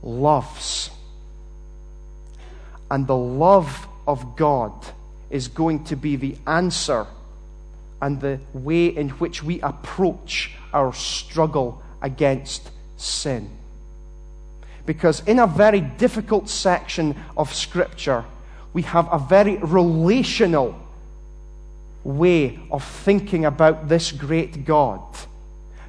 loves. 0.02 0.90
And 2.88 3.06
the 3.06 3.16
love 3.16 3.88
of 4.06 4.36
God 4.36 4.72
is 5.28 5.48
going 5.48 5.84
to 5.84 5.96
be 5.96 6.14
the 6.14 6.36
answer 6.46 7.08
and 8.00 8.20
the 8.20 8.38
way 8.52 8.86
in 8.86 9.10
which 9.10 9.42
we 9.42 9.60
approach 9.60 10.52
our 10.72 10.92
struggle 10.92 11.82
against 12.02 12.70
sin. 12.96 13.50
Because 14.84 15.20
in 15.26 15.38
a 15.38 15.46
very 15.46 15.80
difficult 15.80 16.48
section 16.48 17.16
of 17.36 17.52
Scripture, 17.52 18.24
we 18.72 18.82
have 18.82 19.08
a 19.10 19.18
very 19.18 19.56
relational 19.56 20.78
way 22.04 22.58
of 22.70 22.84
thinking 22.84 23.44
about 23.44 23.88
this 23.88 24.12
great 24.12 24.64
God. 24.64 25.00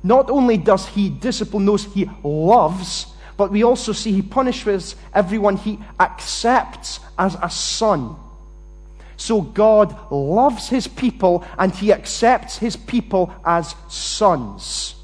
Not 0.01 0.29
only 0.29 0.57
does 0.57 0.87
He 0.87 1.09
discipline 1.09 1.65
those 1.65 1.85
He 1.85 2.09
loves, 2.23 3.07
but 3.37 3.51
we 3.51 3.63
also 3.63 3.93
see 3.93 4.11
he 4.11 4.23
punishes 4.23 4.95
everyone 5.13 5.57
he 5.57 5.79
accepts 5.99 6.99
as 7.17 7.37
a 7.41 7.49
son. 7.49 8.15
So 9.17 9.41
God 9.41 9.95
loves 10.11 10.69
his 10.69 10.87
people 10.87 11.43
and 11.57 11.73
he 11.73 11.91
accepts 11.91 12.57
his 12.57 12.75
people 12.75 13.33
as 13.43 13.75
sons. 13.89 14.95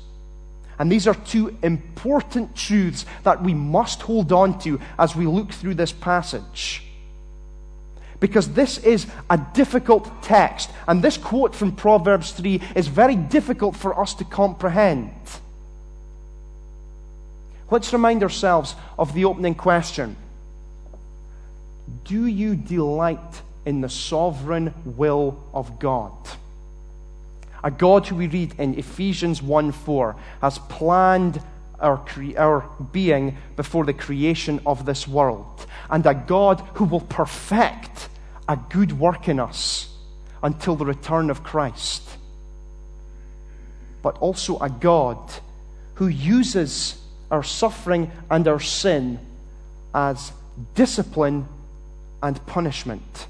And 0.80 0.92
these 0.92 1.08
are 1.08 1.16
two 1.16 1.56
important 1.64 2.56
truths 2.56 3.06
that 3.24 3.44
we 3.44 3.54
must 3.54 4.02
hold 4.04 4.32
on 4.32 4.60
to 4.60 4.80
as 4.98 5.16
we 5.16 5.26
look 5.26 5.52
through 5.52 5.76
this 5.76 5.92
passage. 5.92 6.84
Because 8.20 8.54
this 8.54 8.78
is 8.78 9.08
a 9.30 9.38
difficult 9.54 10.24
text, 10.24 10.70
and 10.88 11.04
this 11.04 11.18
quote 11.18 11.54
from 11.54 11.76
Proverbs 11.76 12.32
3 12.32 12.62
is 12.76 12.88
very 12.88 13.16
difficult 13.16 13.76
for 13.76 14.00
us 14.00 14.14
to 14.16 14.24
comprehend. 14.24 15.12
Let's 17.70 17.92
remind 17.92 18.24
ourselves 18.24 18.76
of 18.98 19.14
the 19.14 19.26
opening 19.26 19.56
question 19.56 20.16
Do 22.06 22.26
you 22.26 22.56
delight 22.56 23.42
in 23.66 23.82
the 23.82 23.90
sovereign 23.90 24.74
will 24.86 25.42
of 25.54 25.80
God? 25.80 26.12
A 27.64 27.72
God 27.72 28.08
who 28.08 28.16
we 28.16 28.28
read 28.28 28.56
in 28.60 28.78
Ephesians 28.78 29.42
1 29.42 29.72
4 29.72 30.16
has 30.42 30.58
planned 30.58 31.42
our, 31.80 31.98
cre- 31.98 32.38
our 32.38 32.70
being 32.92 33.38
before 33.56 33.86
the 33.86 33.94
creation 33.94 34.60
of 34.66 34.86
this 34.86 35.08
world, 35.08 35.66
and 35.90 36.06
a 36.06 36.14
God 36.14 36.60
who 36.76 36.86
will 36.86 37.02
perfect 37.02 38.10
a 38.48 38.58
good 38.58 39.00
work 39.00 39.28
in 39.28 39.40
us 39.40 39.90
until 40.42 40.76
the 40.76 40.86
return 40.86 41.30
of 41.30 41.44
Christ. 41.44 42.18
But 44.02 44.18
also 44.18 44.60
a 44.60 44.70
God 44.70 45.18
who 45.96 46.08
uses 46.08 47.02
our 47.32 47.44
suffering 47.44 48.12
and 48.30 48.48
our 48.48 48.60
sin 48.60 49.20
as 49.94 50.34
discipline 50.76 51.48
and 52.22 52.46
punishment. 52.46 53.28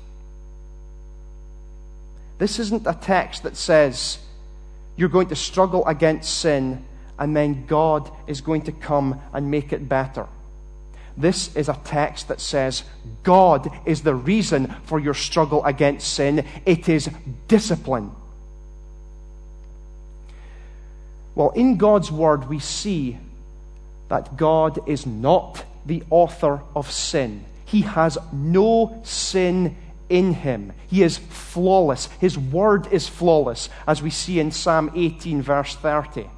This 2.44 2.60
isn't 2.60 2.86
a 2.86 2.94
text 2.94 3.44
that 3.44 3.56
says 3.56 4.20
you're 4.98 5.08
going 5.08 5.30
to 5.30 5.36
struggle 5.36 5.88
against 5.88 6.40
sin 6.42 6.84
and 7.18 7.34
then 7.34 7.66
God 7.68 8.12
is 8.28 8.42
going 8.42 8.64
to 8.64 8.74
come 8.74 9.22
and 9.32 9.50
make 9.50 9.72
it 9.72 9.88
better. 9.88 10.28
This 11.16 11.56
is 11.56 11.70
a 11.70 11.80
text 11.86 12.28
that 12.28 12.42
says 12.42 12.84
God 13.24 13.72
is 13.86 14.02
the 14.02 14.14
reason 14.14 14.76
for 14.84 15.00
your 15.00 15.14
struggle 15.14 15.64
against 15.64 16.14
sin. 16.14 16.46
It 16.66 16.90
is 16.90 17.10
discipline. 17.48 18.12
Well, 21.36 21.52
in 21.52 21.78
God's 21.78 22.12
Word, 22.12 22.50
we 22.50 22.60
see 22.60 23.20
that 24.10 24.36
God 24.36 24.86
is 24.86 25.06
not 25.06 25.64
the 25.86 26.04
author 26.10 26.60
of 26.76 26.92
sin. 26.92 27.46
He 27.64 27.84
has 27.84 28.18
no 28.34 29.00
sin 29.06 29.78
in 30.14 30.34
him. 30.34 30.72
He 30.88 31.02
is 31.02 31.18
flawless. 31.18 32.08
His 32.22 32.38
word 32.38 32.88
is 32.94 33.08
flawless, 33.08 33.68
as 33.88 34.02
we 34.02 34.12
see 34.12 34.40
in 34.40 34.52
Psalm 34.52 34.92
18, 34.94 35.42
verse 35.42 35.76
30. 35.76 36.30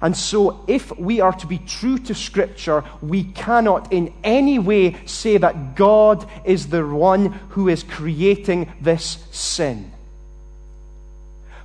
And 0.00 0.16
so, 0.16 0.64
if 0.68 0.96
we 0.96 1.20
are 1.20 1.32
to 1.32 1.46
be 1.46 1.58
true 1.58 1.98
to 1.98 2.14
Scripture, 2.14 2.84
we 3.02 3.24
cannot 3.24 3.92
in 3.92 4.14
any 4.22 4.58
way 4.58 5.04
say 5.04 5.36
that 5.36 5.74
God 5.74 6.26
is 6.44 6.68
the 6.68 6.86
one 6.86 7.32
who 7.50 7.68
is 7.68 7.82
creating 7.82 8.72
this 8.80 9.18
sin. 9.32 9.92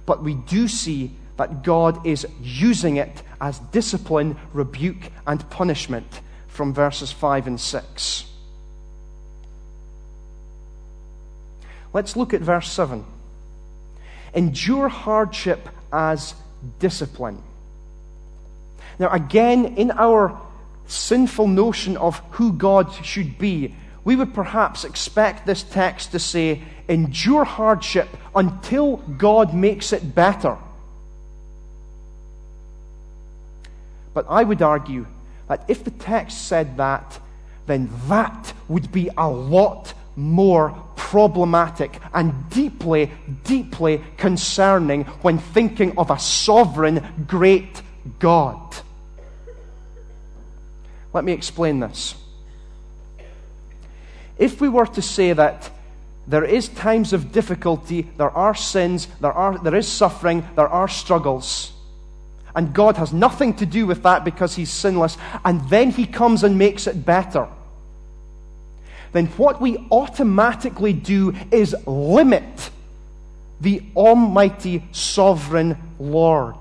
But 0.07 0.23
we 0.23 0.33
do 0.33 0.67
see 0.67 1.11
that 1.37 1.63
God 1.63 2.05
is 2.05 2.27
using 2.41 2.97
it 2.97 3.21
as 3.39 3.59
discipline, 3.59 4.37
rebuke, 4.53 5.11
and 5.27 5.47
punishment 5.51 6.21
from 6.47 6.73
verses 6.73 7.11
5 7.11 7.47
and 7.47 7.61
6. 7.61 8.34
Let's 11.95 12.17
look 12.17 12.33
at 12.33 12.41
verse 12.41 12.69
7. 12.69 13.05
Endure 14.33 14.89
hardship 14.89 15.69
as 15.93 16.35
discipline. 16.77 17.41
Now, 18.99 19.11
again, 19.11 19.77
in 19.77 19.91
our 19.91 20.37
sinful 20.87 21.47
notion 21.47 21.95
of 21.95 22.19
who 22.31 22.51
God 22.51 22.93
should 23.05 23.37
be, 23.37 23.73
we 24.03 24.17
would 24.17 24.33
perhaps 24.33 24.83
expect 24.83 25.45
this 25.45 25.63
text 25.63 26.11
to 26.11 26.19
say, 26.19 26.63
endure 26.89 27.45
hardship 27.45 28.09
until 28.35 28.97
God 28.97 29.53
makes 29.53 29.93
it 29.93 30.13
better. 30.13 30.57
But 34.13 34.25
I 34.29 34.43
would 34.43 34.61
argue 34.61 35.07
that 35.47 35.63
if 35.69 35.85
the 35.85 35.91
text 35.91 36.45
said 36.45 36.75
that, 36.75 37.21
then 37.67 37.89
that 38.09 38.51
would 38.67 38.91
be 38.91 39.09
a 39.15 39.29
lot 39.29 39.93
more 40.15 40.71
problematic 40.95 41.99
and 42.13 42.49
deeply, 42.49 43.11
deeply 43.43 44.01
concerning 44.17 45.03
when 45.21 45.37
thinking 45.37 45.97
of 45.97 46.09
a 46.11 46.19
sovereign, 46.19 47.25
great 47.27 47.81
God. 48.19 48.75
Let 51.13 51.23
me 51.23 51.31
explain 51.31 51.79
this. 51.79 52.15
If 54.37 54.59
we 54.59 54.67
were 54.67 54.85
to 54.87 55.01
say 55.01 55.31
that 55.33 55.69
there 56.27 56.43
is 56.43 56.67
times 56.67 57.13
of 57.13 57.31
difficulty, 57.31 58.01
there 58.17 58.31
are 58.31 58.55
sins, 58.55 59.07
there, 59.21 59.31
are, 59.31 59.57
there 59.57 59.75
is 59.75 59.87
suffering, 59.87 60.45
there 60.55 60.67
are 60.67 60.87
struggles, 60.87 61.71
and 62.55 62.73
God 62.73 62.97
has 62.97 63.13
nothing 63.13 63.53
to 63.55 63.65
do 63.65 63.85
with 63.85 64.03
that 64.03 64.25
because 64.25 64.55
He's 64.55 64.71
sinless, 64.71 65.17
and 65.43 65.69
then 65.69 65.91
He 65.91 66.05
comes 66.05 66.43
and 66.43 66.57
makes 66.57 66.87
it 66.87 67.05
better, 67.05 67.47
then 69.15 69.27
what 69.37 69.61
we 69.61 69.77
automatically 69.91 70.91
do 70.91 71.33
is 71.49 71.73
limit 71.87 72.69
the 73.61 73.81
Almighty 73.95 74.83
Sovereign 74.91 75.77
Lord. 75.97 76.55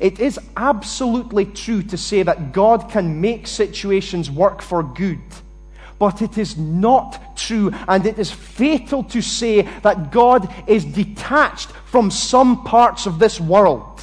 It 0.00 0.18
is 0.18 0.38
absolutely 0.56 1.44
true 1.44 1.82
to 1.82 1.98
say 1.98 2.22
that 2.22 2.52
God 2.52 2.90
can 2.90 3.20
make 3.20 3.46
situations 3.46 4.30
work 4.30 4.62
for 4.62 4.82
good. 4.82 5.20
But 5.98 6.22
it 6.22 6.38
is 6.38 6.56
not 6.56 7.36
true, 7.36 7.72
and 7.88 8.06
it 8.06 8.18
is 8.18 8.30
fatal 8.30 9.04
to 9.04 9.22
say 9.22 9.62
that 9.82 10.10
God 10.10 10.52
is 10.66 10.84
detached 10.84 11.70
from 11.86 12.10
some 12.10 12.64
parts 12.64 13.06
of 13.06 13.18
this 13.18 13.40
world. 13.40 13.95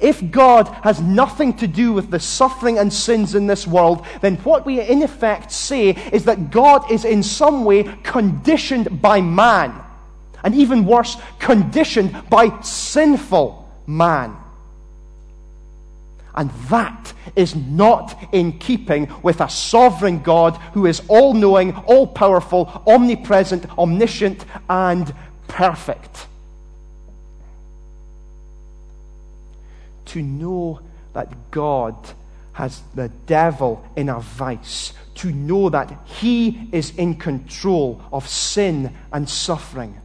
If 0.00 0.30
God 0.30 0.68
has 0.82 1.00
nothing 1.00 1.54
to 1.58 1.66
do 1.66 1.92
with 1.92 2.10
the 2.10 2.20
suffering 2.20 2.78
and 2.78 2.92
sins 2.92 3.34
in 3.34 3.46
this 3.46 3.66
world, 3.66 4.06
then 4.20 4.36
what 4.38 4.66
we 4.66 4.80
in 4.80 5.02
effect 5.02 5.52
say 5.52 5.90
is 6.12 6.24
that 6.24 6.50
God 6.50 6.90
is 6.90 7.04
in 7.04 7.22
some 7.22 7.64
way 7.64 7.84
conditioned 8.02 9.00
by 9.00 9.20
man. 9.20 9.80
And 10.42 10.54
even 10.54 10.84
worse, 10.84 11.16
conditioned 11.38 12.28
by 12.28 12.60
sinful 12.60 13.68
man. 13.86 14.36
And 16.34 16.50
that 16.68 17.12
is 17.36 17.54
not 17.54 18.28
in 18.32 18.58
keeping 18.58 19.10
with 19.22 19.40
a 19.40 19.48
sovereign 19.48 20.20
God 20.20 20.56
who 20.72 20.86
is 20.86 21.02
all 21.08 21.32
knowing, 21.32 21.74
all 21.86 22.06
powerful, 22.06 22.82
omnipresent, 22.86 23.66
omniscient, 23.78 24.44
and 24.68 25.14
perfect. 25.48 26.26
To 30.06 30.22
know 30.22 30.80
that 31.12 31.50
God 31.50 31.96
has 32.52 32.82
the 32.94 33.08
devil 33.26 33.84
in 33.96 34.08
a 34.08 34.20
vice, 34.20 34.92
to 35.16 35.30
know 35.30 35.68
that 35.70 35.92
he 36.06 36.68
is 36.72 36.94
in 36.96 37.16
control 37.16 38.00
of 38.12 38.28
sin 38.28 38.94
and 39.12 39.28
suffering. 39.28 40.00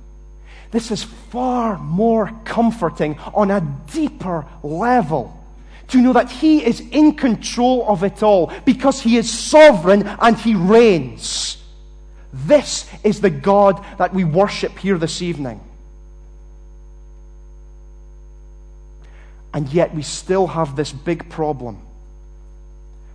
This 0.71 0.91
is 0.91 1.03
far 1.03 1.77
more 1.77 2.31
comforting 2.45 3.17
on 3.33 3.51
a 3.51 3.61
deeper 3.91 4.45
level 4.63 5.39
to 5.89 6.01
know 6.01 6.13
that 6.13 6.29
He 6.31 6.63
is 6.63 6.79
in 6.79 7.15
control 7.15 7.85
of 7.87 8.03
it 8.03 8.23
all 8.23 8.51
because 8.65 9.01
He 9.01 9.17
is 9.17 9.31
sovereign 9.31 10.07
and 10.19 10.37
He 10.37 10.55
reigns. 10.55 11.57
This 12.31 12.89
is 13.03 13.21
the 13.21 13.29
God 13.29 13.83
that 13.97 14.13
we 14.13 14.23
worship 14.23 14.77
here 14.77 14.97
this 14.97 15.21
evening. 15.21 15.59
And 19.53 19.67
yet 19.69 19.95
we 19.95 20.03
still 20.03 20.47
have 20.47 20.75
this 20.75 20.91
big 20.91 21.29
problem. 21.29 21.79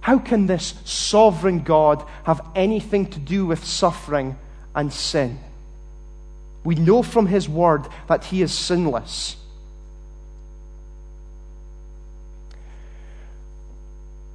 How 0.00 0.18
can 0.18 0.46
this 0.46 0.74
sovereign 0.84 1.60
God 1.60 2.04
have 2.24 2.44
anything 2.54 3.06
to 3.06 3.18
do 3.18 3.46
with 3.46 3.64
suffering 3.64 4.36
and 4.74 4.92
sin? 4.92 5.38
We 6.62 6.74
know 6.74 7.02
from 7.02 7.26
His 7.26 7.48
Word 7.48 7.86
that 8.08 8.24
He 8.24 8.42
is 8.42 8.52
sinless. 8.52 9.36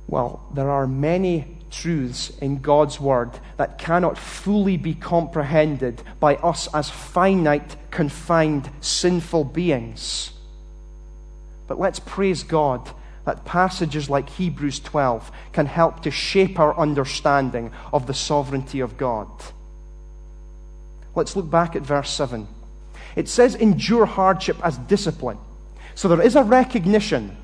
Well, 0.07 0.43
there 0.55 0.71
are 0.71 0.87
many 0.87 1.57
truths 1.69 2.31
in 2.39 2.61
God's 2.61 2.99
Word 2.99 3.31
that 3.57 3.77
cannot 3.77 4.17
fully 4.17 4.75
be 4.75 4.95
comprehended 4.95 6.01
by 6.19 6.37
us 6.37 6.67
as 6.73 6.89
finite, 6.89 7.75
confined, 7.91 8.69
sinful 8.81 9.43
beings. 9.43 10.31
But 11.69 11.79
let's 11.79 11.99
praise 11.99 12.43
God 12.43 12.89
that 13.25 13.45
passages 13.45 14.09
like 14.09 14.27
Hebrews 14.27 14.79
12 14.79 15.31
can 15.53 15.67
help 15.67 16.01
to 16.01 16.11
shape 16.11 16.59
our 16.59 16.77
understanding 16.77 17.71
of 17.93 18.07
the 18.07 18.13
sovereignty 18.13 18.79
of 18.79 18.97
God. 18.97 19.27
Let's 21.13 21.35
look 21.35 21.49
back 21.49 21.75
at 21.75 21.83
verse 21.83 22.09
7. 22.09 22.47
It 23.15 23.29
says, 23.29 23.53
endure 23.53 24.07
hardship 24.07 24.57
as 24.63 24.77
discipline. 24.77 25.37
So 25.93 26.07
there 26.07 26.21
is 26.21 26.35
a 26.35 26.43
recognition 26.43 27.37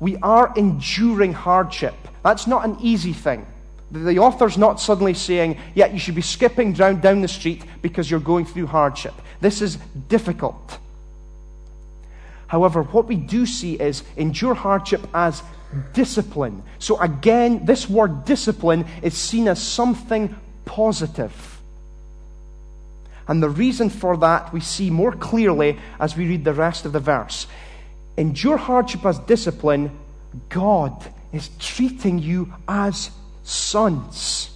we 0.00 0.16
are 0.16 0.52
enduring 0.56 1.32
hardship. 1.32 1.94
That's 2.24 2.46
not 2.46 2.64
an 2.64 2.78
easy 2.80 3.12
thing. 3.12 3.46
The 3.92 4.18
author's 4.18 4.58
not 4.58 4.80
suddenly 4.80 5.14
saying, 5.14 5.56
yeah, 5.74 5.86
you 5.86 5.98
should 5.98 6.14
be 6.14 6.22
skipping 6.22 6.72
down, 6.72 7.00
down 7.00 7.20
the 7.20 7.28
street 7.28 7.62
because 7.80 8.10
you're 8.10 8.20
going 8.20 8.44
through 8.44 8.66
hardship. 8.66 9.14
This 9.40 9.62
is 9.62 9.76
difficult. 10.08 10.78
However, 12.48 12.82
what 12.82 13.06
we 13.06 13.16
do 13.16 13.46
see 13.46 13.74
is 13.74 14.02
endure 14.16 14.54
hardship 14.54 15.06
as 15.14 15.42
discipline. 15.92 16.62
So 16.78 16.98
again, 16.98 17.64
this 17.64 17.88
word 17.88 18.24
discipline 18.24 18.86
is 19.02 19.14
seen 19.14 19.48
as 19.48 19.62
something 19.62 20.34
positive. 20.64 21.60
And 23.28 23.42
the 23.42 23.50
reason 23.50 23.90
for 23.90 24.16
that 24.16 24.52
we 24.52 24.60
see 24.60 24.90
more 24.90 25.12
clearly 25.12 25.78
as 26.00 26.16
we 26.16 26.26
read 26.26 26.44
the 26.44 26.54
rest 26.54 26.86
of 26.86 26.92
the 26.92 27.00
verse. 27.00 27.46
Endure 28.16 28.56
hardship 28.56 29.04
as 29.04 29.18
discipline. 29.20 29.90
God 30.48 31.12
is 31.32 31.50
treating 31.58 32.18
you 32.18 32.52
as 32.66 33.10
sons. 33.42 34.50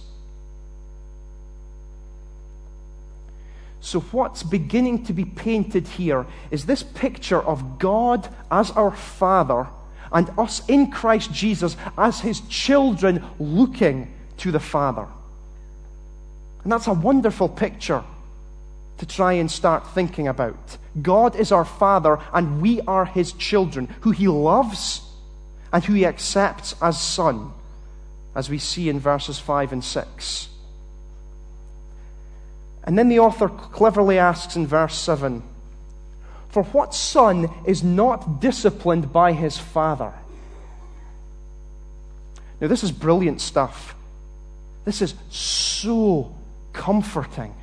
So, 3.83 3.99
what's 3.99 4.43
beginning 4.43 5.03
to 5.05 5.13
be 5.13 5.25
painted 5.25 5.85
here 5.89 6.25
is 6.51 6.65
this 6.65 6.83
picture 6.83 7.41
of 7.41 7.79
God 7.79 8.29
as 8.49 8.71
our 8.71 8.91
Father 8.91 9.67
and 10.09 10.31
us 10.37 10.65
in 10.69 10.89
Christ 10.89 11.33
Jesus 11.33 11.75
as 11.97 12.21
His 12.21 12.39
children 12.47 13.21
looking 13.39 14.09
to 14.37 14.53
the 14.53 14.59
Father. 14.61 15.05
And 16.63 16.71
that's 16.71 16.87
a 16.87 16.93
wonderful 16.93 17.49
picture 17.49 18.05
to 18.99 19.05
try 19.05 19.33
and 19.33 19.51
start 19.51 19.93
thinking 19.93 20.29
about. 20.29 20.77
God 21.01 21.35
is 21.35 21.51
our 21.51 21.65
Father, 21.65 22.19
and 22.31 22.61
we 22.61 22.79
are 22.87 23.03
His 23.03 23.33
children, 23.33 23.93
who 23.99 24.11
He 24.11 24.29
loves 24.29 25.01
and 25.73 25.83
who 25.83 25.91
He 25.93 26.05
accepts 26.05 26.73
as 26.81 27.01
Son, 27.01 27.51
as 28.33 28.49
we 28.49 28.59
see 28.59 28.87
in 28.87 29.01
verses 29.01 29.39
5 29.39 29.73
and 29.73 29.83
6. 29.83 30.47
And 32.83 32.97
then 32.97 33.09
the 33.09 33.19
author 33.19 33.47
cleverly 33.47 34.19
asks 34.19 34.55
in 34.55 34.67
verse 34.67 34.95
7 34.95 35.41
For 36.49 36.63
what 36.63 36.93
son 36.93 37.49
is 37.65 37.83
not 37.83 38.41
disciplined 38.41 39.13
by 39.13 39.33
his 39.33 39.57
father? 39.57 40.13
Now, 42.59 42.67
this 42.67 42.83
is 42.83 42.91
brilliant 42.91 43.41
stuff. 43.41 43.95
This 44.85 45.01
is 45.01 45.15
so 45.29 46.33
comforting. 46.71 47.53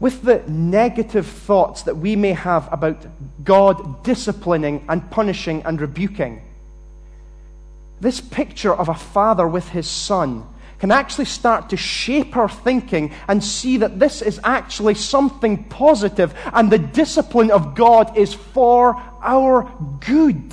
With 0.00 0.22
the 0.22 0.42
negative 0.48 1.26
thoughts 1.26 1.82
that 1.84 1.96
we 1.96 2.16
may 2.16 2.32
have 2.32 2.68
about 2.72 3.06
God 3.44 4.02
disciplining 4.02 4.84
and 4.88 5.08
punishing 5.10 5.62
and 5.62 5.80
rebuking, 5.80 6.42
this 8.00 8.20
picture 8.20 8.74
of 8.74 8.88
a 8.88 8.94
father 8.94 9.46
with 9.46 9.68
his 9.68 9.86
son 9.88 10.44
can 10.82 10.90
actually 10.90 11.26
start 11.26 11.70
to 11.70 11.76
shape 11.76 12.36
our 12.36 12.48
thinking 12.48 13.12
and 13.28 13.44
see 13.44 13.76
that 13.76 14.00
this 14.00 14.20
is 14.20 14.40
actually 14.42 14.94
something 14.94 15.62
positive 15.62 16.34
and 16.52 16.72
the 16.72 16.78
discipline 16.78 17.52
of 17.52 17.76
God 17.76 18.18
is 18.18 18.34
for 18.34 19.00
our 19.22 19.70
good. 20.04 20.52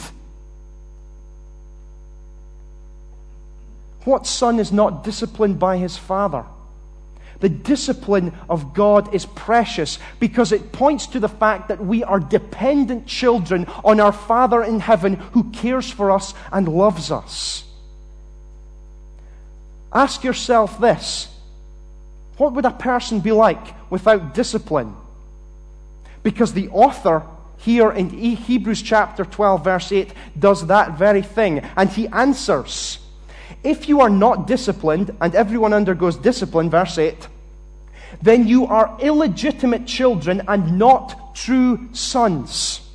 What 4.03 4.27
son 4.27 4.59
is 4.59 4.71
not 4.71 5.03
disciplined 5.03 5.57
by 5.57 5.77
his 5.77 5.97
father? 5.97 6.45
The 7.39 7.49
discipline 7.49 8.31
of 8.47 8.75
God 8.75 9.15
is 9.15 9.25
precious 9.25 9.97
because 10.19 10.51
it 10.51 10.71
points 10.71 11.07
to 11.07 11.19
the 11.19 11.27
fact 11.27 11.69
that 11.69 11.83
we 11.83 12.03
are 12.03 12.19
dependent 12.19 13.07
children 13.07 13.65
on 13.83 13.99
our 13.99 14.11
Father 14.11 14.61
in 14.61 14.79
heaven 14.79 15.15
who 15.15 15.49
cares 15.49 15.89
for 15.89 16.11
us 16.11 16.35
and 16.51 16.67
loves 16.67 17.09
us. 17.09 17.63
Ask 19.91 20.23
yourself 20.23 20.79
this 20.79 21.27
what 22.37 22.53
would 22.53 22.65
a 22.65 22.71
person 22.71 23.19
be 23.19 23.33
like 23.33 23.75
without 23.89 24.33
discipline? 24.33 24.95
Because 26.23 26.53
the 26.53 26.69
author 26.69 27.23
here 27.57 27.91
in 27.91 28.09
Hebrews 28.09 28.81
chapter 28.81 29.25
12, 29.25 29.63
verse 29.63 29.91
8, 29.91 30.13
does 30.37 30.67
that 30.67 30.97
very 30.97 31.21
thing. 31.21 31.59
And 31.75 31.89
he 31.89 32.07
answers 32.07 32.99
If 33.63 33.89
you 33.89 33.99
are 33.99 34.09
not 34.09 34.47
disciplined, 34.47 35.15
and 35.19 35.35
everyone 35.35 35.73
undergoes 35.73 36.15
discipline, 36.15 36.69
verse 36.69 36.97
8, 36.97 37.27
then 38.21 38.47
you 38.47 38.65
are 38.67 38.97
illegitimate 39.01 39.85
children 39.85 40.43
and 40.47 40.79
not 40.79 41.35
true 41.35 41.89
sons. 41.91 42.88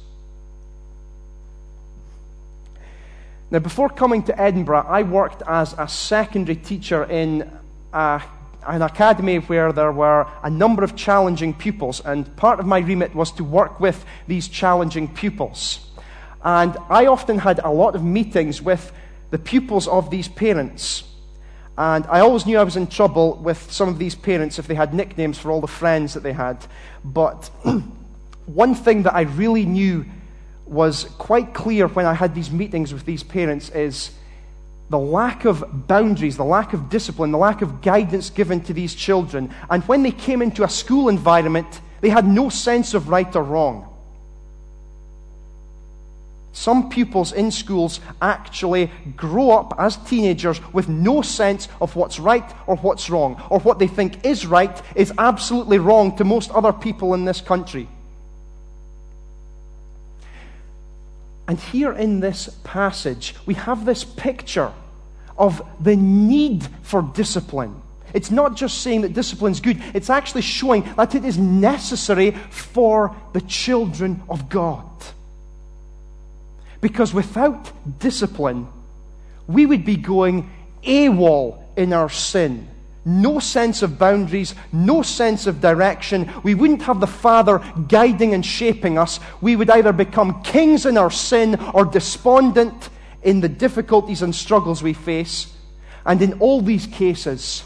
Now, 3.54 3.60
before 3.60 3.88
coming 3.88 4.24
to 4.24 4.36
Edinburgh, 4.36 4.84
I 4.88 5.04
worked 5.04 5.40
as 5.46 5.76
a 5.78 5.86
secondary 5.86 6.56
teacher 6.56 7.04
in 7.04 7.48
a, 7.92 8.20
an 8.66 8.82
academy 8.82 9.36
where 9.36 9.72
there 9.72 9.92
were 9.92 10.26
a 10.42 10.50
number 10.50 10.82
of 10.82 10.96
challenging 10.96 11.54
pupils, 11.54 12.00
and 12.04 12.34
part 12.34 12.58
of 12.58 12.66
my 12.66 12.80
remit 12.80 13.14
was 13.14 13.30
to 13.30 13.44
work 13.44 13.78
with 13.78 14.04
these 14.26 14.48
challenging 14.48 15.06
pupils. 15.06 15.88
And 16.42 16.76
I 16.90 17.06
often 17.06 17.38
had 17.38 17.60
a 17.60 17.70
lot 17.70 17.94
of 17.94 18.02
meetings 18.02 18.60
with 18.60 18.90
the 19.30 19.38
pupils 19.38 19.86
of 19.86 20.10
these 20.10 20.26
parents. 20.26 21.04
And 21.78 22.04
I 22.08 22.18
always 22.22 22.46
knew 22.46 22.58
I 22.58 22.64
was 22.64 22.74
in 22.74 22.88
trouble 22.88 23.36
with 23.36 23.70
some 23.70 23.88
of 23.88 24.00
these 24.00 24.16
parents 24.16 24.58
if 24.58 24.66
they 24.66 24.74
had 24.74 24.92
nicknames 24.92 25.38
for 25.38 25.52
all 25.52 25.60
the 25.60 25.68
friends 25.68 26.14
that 26.14 26.24
they 26.24 26.32
had. 26.32 26.66
But 27.04 27.52
one 28.46 28.74
thing 28.74 29.04
that 29.04 29.14
I 29.14 29.20
really 29.20 29.64
knew 29.64 30.06
was 30.66 31.04
quite 31.18 31.54
clear 31.54 31.86
when 31.88 32.06
I 32.06 32.14
had 32.14 32.34
these 32.34 32.50
meetings 32.50 32.92
with 32.92 33.04
these 33.04 33.22
parents 33.22 33.68
is 33.70 34.10
the 34.90 34.98
lack 34.98 35.44
of 35.44 35.86
boundaries, 35.86 36.36
the 36.36 36.44
lack 36.44 36.72
of 36.72 36.88
discipline, 36.88 37.32
the 37.32 37.38
lack 37.38 37.62
of 37.62 37.82
guidance 37.82 38.30
given 38.30 38.60
to 38.62 38.72
these 38.72 38.94
children. 38.94 39.52
And 39.70 39.82
when 39.84 40.02
they 40.02 40.10
came 40.10 40.42
into 40.42 40.62
a 40.64 40.68
school 40.68 41.08
environment, 41.08 41.80
they 42.00 42.10
had 42.10 42.26
no 42.26 42.48
sense 42.48 42.94
of 42.94 43.08
right 43.08 43.34
or 43.34 43.42
wrong. 43.42 43.88
Some 46.52 46.88
pupils 46.88 47.32
in 47.32 47.50
schools 47.50 47.98
actually 48.22 48.90
grow 49.16 49.50
up 49.50 49.74
as 49.76 49.96
teenagers 49.96 50.60
with 50.72 50.88
no 50.88 51.20
sense 51.20 51.66
of 51.80 51.96
what's 51.96 52.20
right 52.20 52.48
or 52.68 52.76
what's 52.76 53.10
wrong, 53.10 53.42
or 53.50 53.58
what 53.60 53.80
they 53.80 53.88
think 53.88 54.24
is 54.24 54.46
right 54.46 54.80
is 54.94 55.12
absolutely 55.18 55.78
wrong 55.78 56.16
to 56.16 56.24
most 56.24 56.52
other 56.52 56.72
people 56.72 57.14
in 57.14 57.24
this 57.24 57.40
country. 57.40 57.88
And 61.46 61.58
here 61.58 61.92
in 61.92 62.20
this 62.20 62.48
passage, 62.64 63.34
we 63.46 63.54
have 63.54 63.84
this 63.84 64.04
picture 64.04 64.72
of 65.36 65.66
the 65.80 65.96
need 65.96 66.66
for 66.82 67.02
discipline. 67.02 67.80
It's 68.14 68.30
not 68.30 68.56
just 68.56 68.80
saying 68.82 69.02
that 69.02 69.12
discipline 69.12 69.52
is 69.52 69.60
good, 69.60 69.82
it's 69.92 70.08
actually 70.08 70.42
showing 70.42 70.82
that 70.96 71.14
it 71.14 71.24
is 71.24 71.36
necessary 71.36 72.30
for 72.50 73.14
the 73.32 73.40
children 73.40 74.22
of 74.28 74.48
God. 74.48 74.86
Because 76.80 77.12
without 77.12 77.72
discipline, 77.98 78.68
we 79.46 79.66
would 79.66 79.84
be 79.84 79.96
going 79.96 80.50
AWOL 80.84 81.58
in 81.76 81.92
our 81.92 82.08
sin 82.08 82.68
no 83.04 83.38
sense 83.38 83.82
of 83.82 83.98
boundaries, 83.98 84.54
no 84.72 85.02
sense 85.02 85.46
of 85.46 85.60
direction. 85.60 86.30
We 86.42 86.54
wouldn't 86.54 86.82
have 86.82 87.00
the 87.00 87.06
Father 87.06 87.58
guiding 87.88 88.34
and 88.34 88.44
shaping 88.44 88.98
us. 88.98 89.20
We 89.40 89.56
would 89.56 89.70
either 89.70 89.92
become 89.92 90.42
kings 90.42 90.86
in 90.86 90.96
our 90.96 91.10
sin 91.10 91.56
or 91.74 91.84
despondent 91.84 92.88
in 93.22 93.40
the 93.40 93.48
difficulties 93.48 94.22
and 94.22 94.34
struggles 94.34 94.82
we 94.82 94.92
face. 94.92 95.52
And 96.06 96.20
in 96.22 96.34
all 96.34 96.60
these 96.60 96.86
cases, 96.86 97.64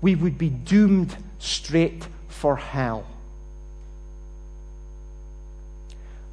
we 0.00 0.14
would 0.14 0.38
be 0.38 0.50
doomed 0.50 1.16
straight 1.38 2.06
for 2.28 2.56
hell. 2.56 3.06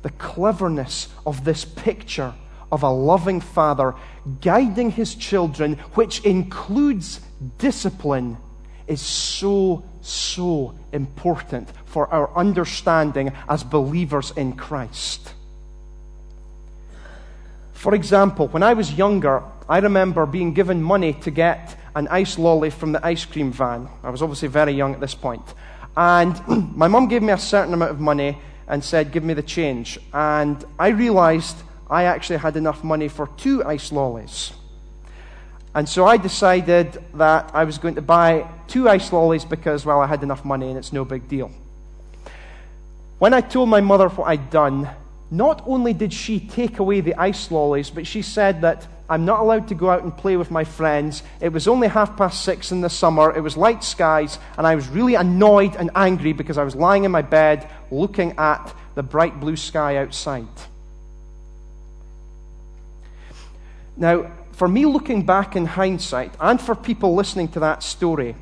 The 0.04 0.10
cleverness 0.12 1.10
of 1.26 1.44
this 1.44 1.66
picture 1.66 2.34
of 2.72 2.84
a 2.84 2.90
loving 2.90 3.42
father 3.42 3.96
guiding 4.42 4.92
his 4.92 5.16
children, 5.16 5.74
which 5.94 6.22
includes 6.22 7.22
discipline 7.58 8.38
is 8.88 9.02
so, 9.02 9.84
so 10.02 10.74
important 10.92 11.70
for 11.86 12.08
our 12.14 12.36
understanding 12.36 13.32
as 13.50 13.64
believers 13.64 14.32
in 14.32 14.54
Christ. 14.54 15.34
For 17.74 17.94
example, 17.94 18.48
when 18.48 18.64
I 18.64 18.74
was 18.74 18.94
younger, 18.94 19.44
I 19.70 19.80
remember 19.80 20.26
being 20.26 20.54
given 20.54 20.82
money 20.82 21.14
to 21.14 21.32
get 21.32 21.78
an 21.96 22.08
ice 22.10 22.38
lolly 22.38 22.70
from 22.70 22.92
the 22.92 23.06
ice 23.06 23.26
cream 23.26 23.52
van. 23.52 23.90
I 24.04 24.10
was 24.10 24.22
obviously 24.22 24.48
very 24.48 24.74
young 24.74 24.94
at 24.94 25.00
this 25.00 25.16
point. 25.16 25.44
And 25.96 26.40
my 26.76 26.88
mum 26.88 27.08
gave 27.08 27.22
me 27.22 27.34
a 27.34 27.38
certain 27.38 27.74
amount 27.74 27.92
of 27.92 28.00
money 28.00 28.38
and 28.68 28.84
said, 28.84 29.12
Give 29.12 29.24
me 29.24 29.34
the 29.34 29.44
change. 29.44 30.00
And 30.14 30.64
I 30.78 30.90
realized 30.90 31.58
I 31.90 32.04
actually 32.04 32.38
had 32.38 32.58
enough 32.58 32.84
money 32.84 33.08
for 33.08 33.28
two 33.38 33.64
ice 33.64 33.92
lollies. 33.92 34.52
And 35.74 35.88
so 35.88 36.06
I 36.06 36.18
decided 36.18 37.04
that 37.14 37.52
I 37.54 37.64
was 37.64 37.78
going 37.78 37.96
to 37.96 38.02
buy 38.02 38.50
two 38.68 38.90
ice 38.90 39.14
lollies 39.14 39.46
because, 39.46 39.86
well, 39.86 40.02
I 40.02 40.08
had 40.08 40.24
enough 40.24 40.44
money 40.44 40.70
and 40.70 40.78
it's 40.78 40.92
no 40.92 41.06
big 41.06 41.28
deal. 41.28 41.52
When 43.20 43.34
I 43.34 43.42
told 43.42 43.70
my 43.70 43.82
mother 43.82 44.10
what 44.10 44.28
I'd 44.28 44.50
done, 44.50 44.90
not 45.30 45.64
only 45.68 45.94
did 45.94 46.14
she 46.14 46.40
take 46.40 46.80
away 46.80 47.02
the 47.02 47.16
ice 47.16 47.52
lollies, 47.52 47.90
but 47.90 48.08
she 48.08 48.22
said 48.22 48.62
that 48.62 48.88
I'm 49.10 49.26
not 49.26 49.40
allowed 49.40 49.70
to 49.70 49.76
go 49.76 49.90
out 49.90 50.04
and 50.04 50.16
play 50.16 50.36
with 50.36 50.52
my 50.52 50.64
friends. 50.64 51.24
It 51.40 51.50
was 51.54 51.68
only 51.68 51.88
half 51.88 52.18
past 52.18 52.44
six 52.44 52.72
in 52.72 52.82
the 52.82 52.90
summer. 52.90 53.36
It 53.36 53.42
was 53.42 53.56
light 53.56 53.84
skies, 53.84 54.38
and 54.58 54.68
I 54.68 54.76
was 54.76 54.88
really 54.90 55.16
annoyed 55.16 55.76
and 55.76 55.92
angry 55.96 56.34
because 56.34 56.58
I 56.58 56.64
was 56.64 56.76
lying 56.76 57.06
in 57.06 57.12
my 57.12 57.22
bed 57.22 57.70
looking 57.92 58.38
at 58.38 58.74
the 58.96 59.04
bright 59.04 59.40
blue 59.40 59.56
sky 59.56 59.98
outside. 59.98 60.48
Now, 63.98 64.32
for 64.52 64.68
me 64.68 64.86
looking 64.86 65.26
back 65.26 65.56
in 65.56 65.66
hindsight, 65.66 66.34
and 66.40 66.62
for 66.62 66.76
people 66.76 67.16
listening 67.16 67.50
to 67.50 67.60
that 67.62 67.84
story, 67.84 68.36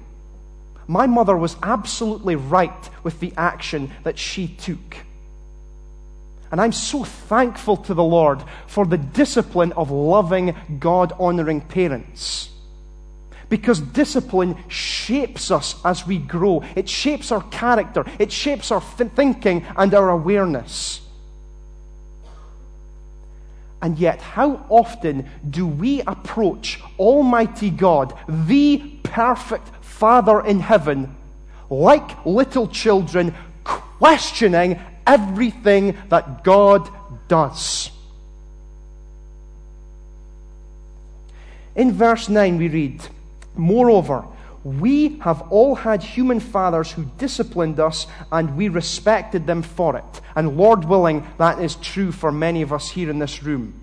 my 0.87 1.07
mother 1.07 1.35
was 1.35 1.55
absolutely 1.63 2.35
right 2.35 2.89
with 3.03 3.19
the 3.19 3.33
action 3.37 3.91
that 4.03 4.19
she 4.19 4.47
took. 4.47 4.97
And 6.51 6.61
I'm 6.61 6.71
so 6.71 7.03
thankful 7.03 7.77
to 7.77 7.93
the 7.93 8.03
Lord 8.03 8.43
for 8.67 8.85
the 8.85 8.97
discipline 8.97 9.73
of 9.73 9.91
loving, 9.91 10.55
God 10.79 11.11
honoring 11.19 11.61
parents. 11.61 12.49
Because 13.49 13.79
discipline 13.79 14.57
shapes 14.69 15.51
us 15.51 15.83
as 15.83 16.05
we 16.05 16.17
grow. 16.17 16.63
It 16.75 16.89
shapes 16.89 17.31
our 17.31 17.43
character. 17.43 18.05
It 18.19 18.31
shapes 18.31 18.71
our 18.71 18.81
th- 18.97 19.11
thinking 19.11 19.65
and 19.75 19.93
our 19.93 20.09
awareness. 20.09 21.01
And 23.81 23.99
yet, 23.99 24.21
how 24.21 24.65
often 24.69 25.29
do 25.49 25.67
we 25.67 26.01
approach 26.01 26.81
Almighty 26.97 27.69
God, 27.69 28.17
the 28.27 28.77
perfect 29.03 29.67
Father 29.83 30.43
in 30.45 30.59
heaven, 30.59 31.15
like 31.69 32.25
little 32.25 32.67
children, 32.67 33.35
questioning 33.63 34.79
everything 35.05 35.97
that 36.09 36.43
God 36.43 36.89
does? 37.27 37.91
In 41.75 41.91
verse 41.91 42.29
9, 42.29 42.57
we 42.57 42.69
read, 42.69 43.01
Moreover, 43.55 44.25
we 44.65 45.19
have 45.19 45.43
all 45.51 45.75
had 45.75 46.01
human 46.01 46.39
fathers 46.39 46.91
who 46.91 47.05
disciplined 47.19 47.79
us, 47.79 48.07
and 48.31 48.57
we 48.57 48.67
respected 48.67 49.45
them 49.45 49.61
for 49.61 49.95
it. 49.95 50.21
And 50.35 50.57
Lord 50.57 50.85
willing, 50.85 51.25
that 51.37 51.59
is 51.59 51.75
true 51.75 52.11
for 52.11 52.31
many 52.31 52.63
of 52.63 52.73
us 52.73 52.89
here 52.89 53.11
in 53.11 53.19
this 53.19 53.43
room. 53.43 53.79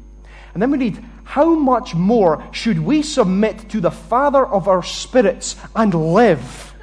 And 0.53 0.61
then 0.61 0.73
we 0.73 0.79
read, 0.79 1.05
How 1.23 1.55
much 1.55 1.95
more 1.95 2.45
should 2.51 2.81
we 2.81 3.03
submit 3.03 3.71
to 3.71 3.81
the 3.81 3.93
Father 3.93 4.45
of 4.45 4.67
our 4.67 4.83
spirits 4.83 5.55
and 5.77 5.95
live? 5.95 6.75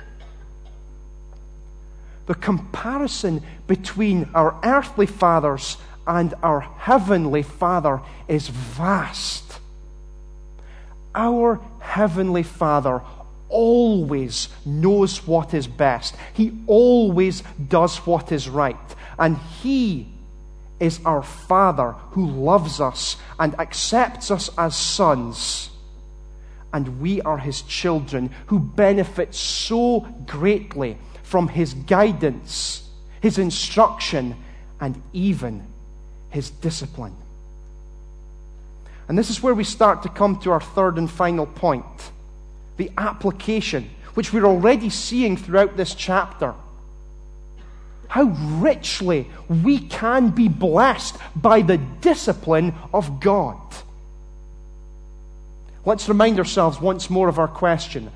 The 2.28 2.36
comparison 2.36 3.44
between 3.68 4.30
our 4.34 4.58
earthly 4.64 5.08
fathers 5.08 5.76
and 6.08 6.34
our 6.42 6.62
heavenly 6.62 7.44
Father 7.44 8.00
is 8.30 8.48
vast. 8.48 9.60
Our 11.14 11.60
heavenly 11.80 12.44
Father 12.44 13.02
always 13.50 14.48
knows 14.66 15.28
what 15.28 15.54
is 15.54 15.68
best. 15.68 16.16
He 16.34 16.54
always 16.68 17.42
does 17.68 17.98
what 17.98 18.32
is 18.32 18.48
right. 18.48 18.78
And 19.18 19.38
He 19.62 20.08
is 20.80 21.00
our 21.04 21.24
Father 21.24 21.92
who 22.12 22.26
loves 22.26 22.80
us 22.80 23.18
and 23.38 23.60
accepts 23.60 24.32
us 24.32 24.50
as 24.58 24.76
sons. 24.76 25.70
And 26.72 27.02
we 27.02 27.22
are 27.22 27.38
His 27.38 27.64
children 27.64 28.30
who 28.48 28.60
benefit 28.60 29.36
so 29.36 30.02
greatly 30.26 30.98
from 31.24 31.48
His 31.48 31.74
guidance, 31.74 32.88
His 33.22 33.38
instruction, 33.38 34.36
and 34.80 35.02
even 35.12 35.66
His 36.30 36.50
discipline. 36.50 37.16
And 39.08 39.18
this 39.18 39.32
is 39.32 39.42
where 39.42 39.56
we 39.56 39.64
start 39.64 40.04
to 40.04 40.10
come 40.10 40.40
to 40.42 40.52
our 40.52 40.62
third 40.62 41.00
and 41.00 41.10
final 41.10 41.48
point 41.48 42.12
the 42.80 42.90
application, 42.98 43.88
which 44.16 44.34
we're 44.34 44.46
already 44.46 44.90
seeing 44.90 45.38
throughout 45.38 45.78
this 45.78 45.94
chapter. 45.94 46.56
How 48.08 48.24
richly 48.24 49.28
we 49.50 49.80
can 49.80 50.30
be 50.30 50.48
blessed 50.48 51.18
by 51.36 51.62
the 51.62 51.78
discipline 51.78 52.74
of 52.92 53.20
God. 53.20 53.60
Let's 55.86 56.08
remind 56.08 56.40
ourselves 56.40 56.80
once 56.82 57.10
more 57.10 57.28
of 57.28 57.38
our 57.38 57.50
question 57.50 58.12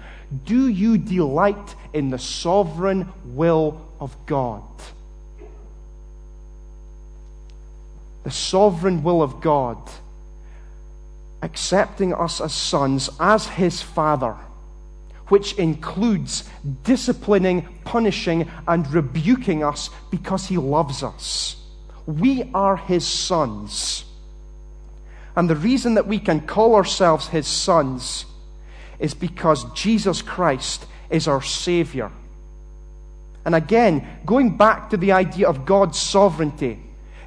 Do 0.46 0.68
you 0.68 0.98
delight 0.98 1.76
in 1.92 2.10
the 2.10 2.18
sovereign 2.18 3.12
will 3.26 3.86
of 4.00 4.16
God? 4.26 4.64
The 8.24 8.32
sovereign 8.32 9.04
will 9.04 9.22
of 9.22 9.42
God, 9.42 9.78
accepting 11.42 12.14
us 12.14 12.40
as 12.40 12.54
sons, 12.54 13.10
as 13.20 13.48
His 13.48 13.82
Father 13.82 14.38
which 15.30 15.54
includes 15.54 16.50
disciplining, 16.84 17.68
punishing, 17.86 18.50
and 18.68 18.92
rebuking 18.94 19.64
us 19.64 19.90
because 20.12 20.48
He 20.48 20.58
loves 20.58 21.04
us. 21.04 21.56
We 22.06 22.50
are 22.54 22.78
His 22.78 23.08
sons. 23.08 24.06
And 25.36 25.50
the 25.50 25.56
reason 25.56 25.96
that 25.96 26.08
we 26.08 26.20
can 26.20 26.42
call 26.42 26.76
ourselves 26.76 27.28
His 27.28 27.48
sons 27.48 28.26
is 29.00 29.14
because 29.14 29.66
Jesus 29.74 30.22
Christ 30.22 30.86
is 31.10 31.28
our 31.28 31.42
Savior. 31.42 32.12
And 33.46 33.56
again, 33.56 34.08
going 34.26 34.56
back 34.58 34.90
to 34.92 34.98
the 34.98 35.12
idea 35.12 35.48
of 35.48 35.66
God's 35.66 36.00
sovereignty, 36.00 36.80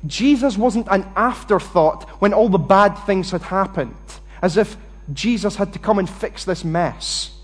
Jesus 0.06 0.56
wasn't 0.56 0.88
an 0.90 1.06
afterthought 1.16 2.08
when 2.20 2.32
all 2.32 2.48
the 2.48 2.58
bad 2.58 2.94
things 2.94 3.30
had 3.30 3.42
happened, 3.42 3.96
as 4.40 4.56
if 4.56 4.76
Jesus 5.12 5.56
had 5.56 5.72
to 5.72 5.78
come 5.78 5.98
and 5.98 6.08
fix 6.08 6.44
this 6.44 6.64
mess. 6.64 7.35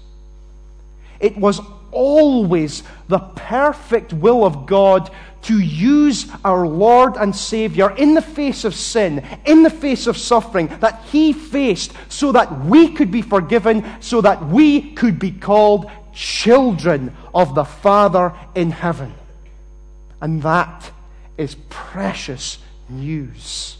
It 1.23 1.39
was 1.39 1.61
always 1.93 2.83
the 3.09 3.21
perfect 3.21 4.13
will 4.13 4.45
of 4.45 4.67
God 4.67 5.11
to 5.43 5.59
use 5.61 6.27
our 6.45 6.67
Lord 6.67 7.17
and 7.17 7.35
Savior 7.35 7.91
in 7.97 8.15
the 8.15 8.23
face 8.23 8.65
of 8.65 8.75
sin, 8.75 9.25
in 9.45 9.63
the 9.63 9.71
face 9.71 10.07
of 10.07 10.17
suffering 10.17 10.69
that 10.81 11.03
He 11.11 11.33
faced, 11.33 11.93
so 12.09 12.33
that 12.33 12.65
we 12.65 12.93
could 12.93 13.11
be 13.11 13.23
forgiven, 13.23 13.85
so 14.01 14.21
that 14.21 14.47
we 14.47 14.93
could 14.93 15.19
be 15.19 15.31
called 15.31 15.91
children 16.13 17.17
of 17.35 17.55
the 17.55 17.65
Father 17.65 18.33
in 18.55 18.71
heaven. 18.71 19.15
And 20.21 20.43
that 20.43 20.91
is 21.37 21.57
precious 21.71 22.59
news. 22.89 23.77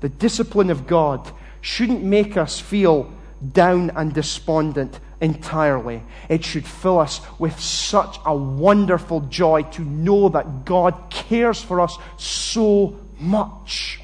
The 0.00 0.08
discipline 0.08 0.70
of 0.70 0.86
God 0.86 1.30
shouldn't 1.60 2.02
make 2.02 2.36
us 2.36 2.58
feel 2.58 3.12
down 3.52 3.90
and 3.90 4.12
despondent 4.12 4.98
entirely. 5.22 6.02
It 6.28 6.44
should 6.44 6.66
fill 6.66 6.98
us 6.98 7.20
with 7.38 7.58
such 7.58 8.18
a 8.26 8.36
wonderful 8.36 9.20
joy 9.20 9.62
to 9.62 9.82
know 9.82 10.28
that 10.30 10.66
God 10.66 10.94
cares 11.08 11.62
for 11.62 11.80
us 11.80 11.96
so 12.18 12.98
much. 13.18 14.00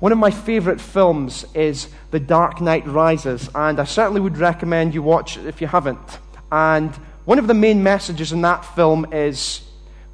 One 0.00 0.12
of 0.12 0.18
my 0.18 0.30
favorite 0.30 0.80
films 0.80 1.44
is 1.54 1.88
The 2.10 2.20
Dark 2.20 2.60
Knight 2.60 2.86
Rises, 2.86 3.48
and 3.54 3.78
I 3.78 3.84
certainly 3.84 4.20
would 4.20 4.38
recommend 4.38 4.94
you 4.94 5.02
watch 5.02 5.36
it 5.36 5.46
if 5.46 5.60
you 5.60 5.66
haven't. 5.66 6.18
And 6.50 6.94
one 7.24 7.38
of 7.38 7.46
the 7.46 7.54
main 7.54 7.82
messages 7.82 8.32
in 8.32 8.42
that 8.42 8.64
film 8.74 9.12
is 9.12 9.62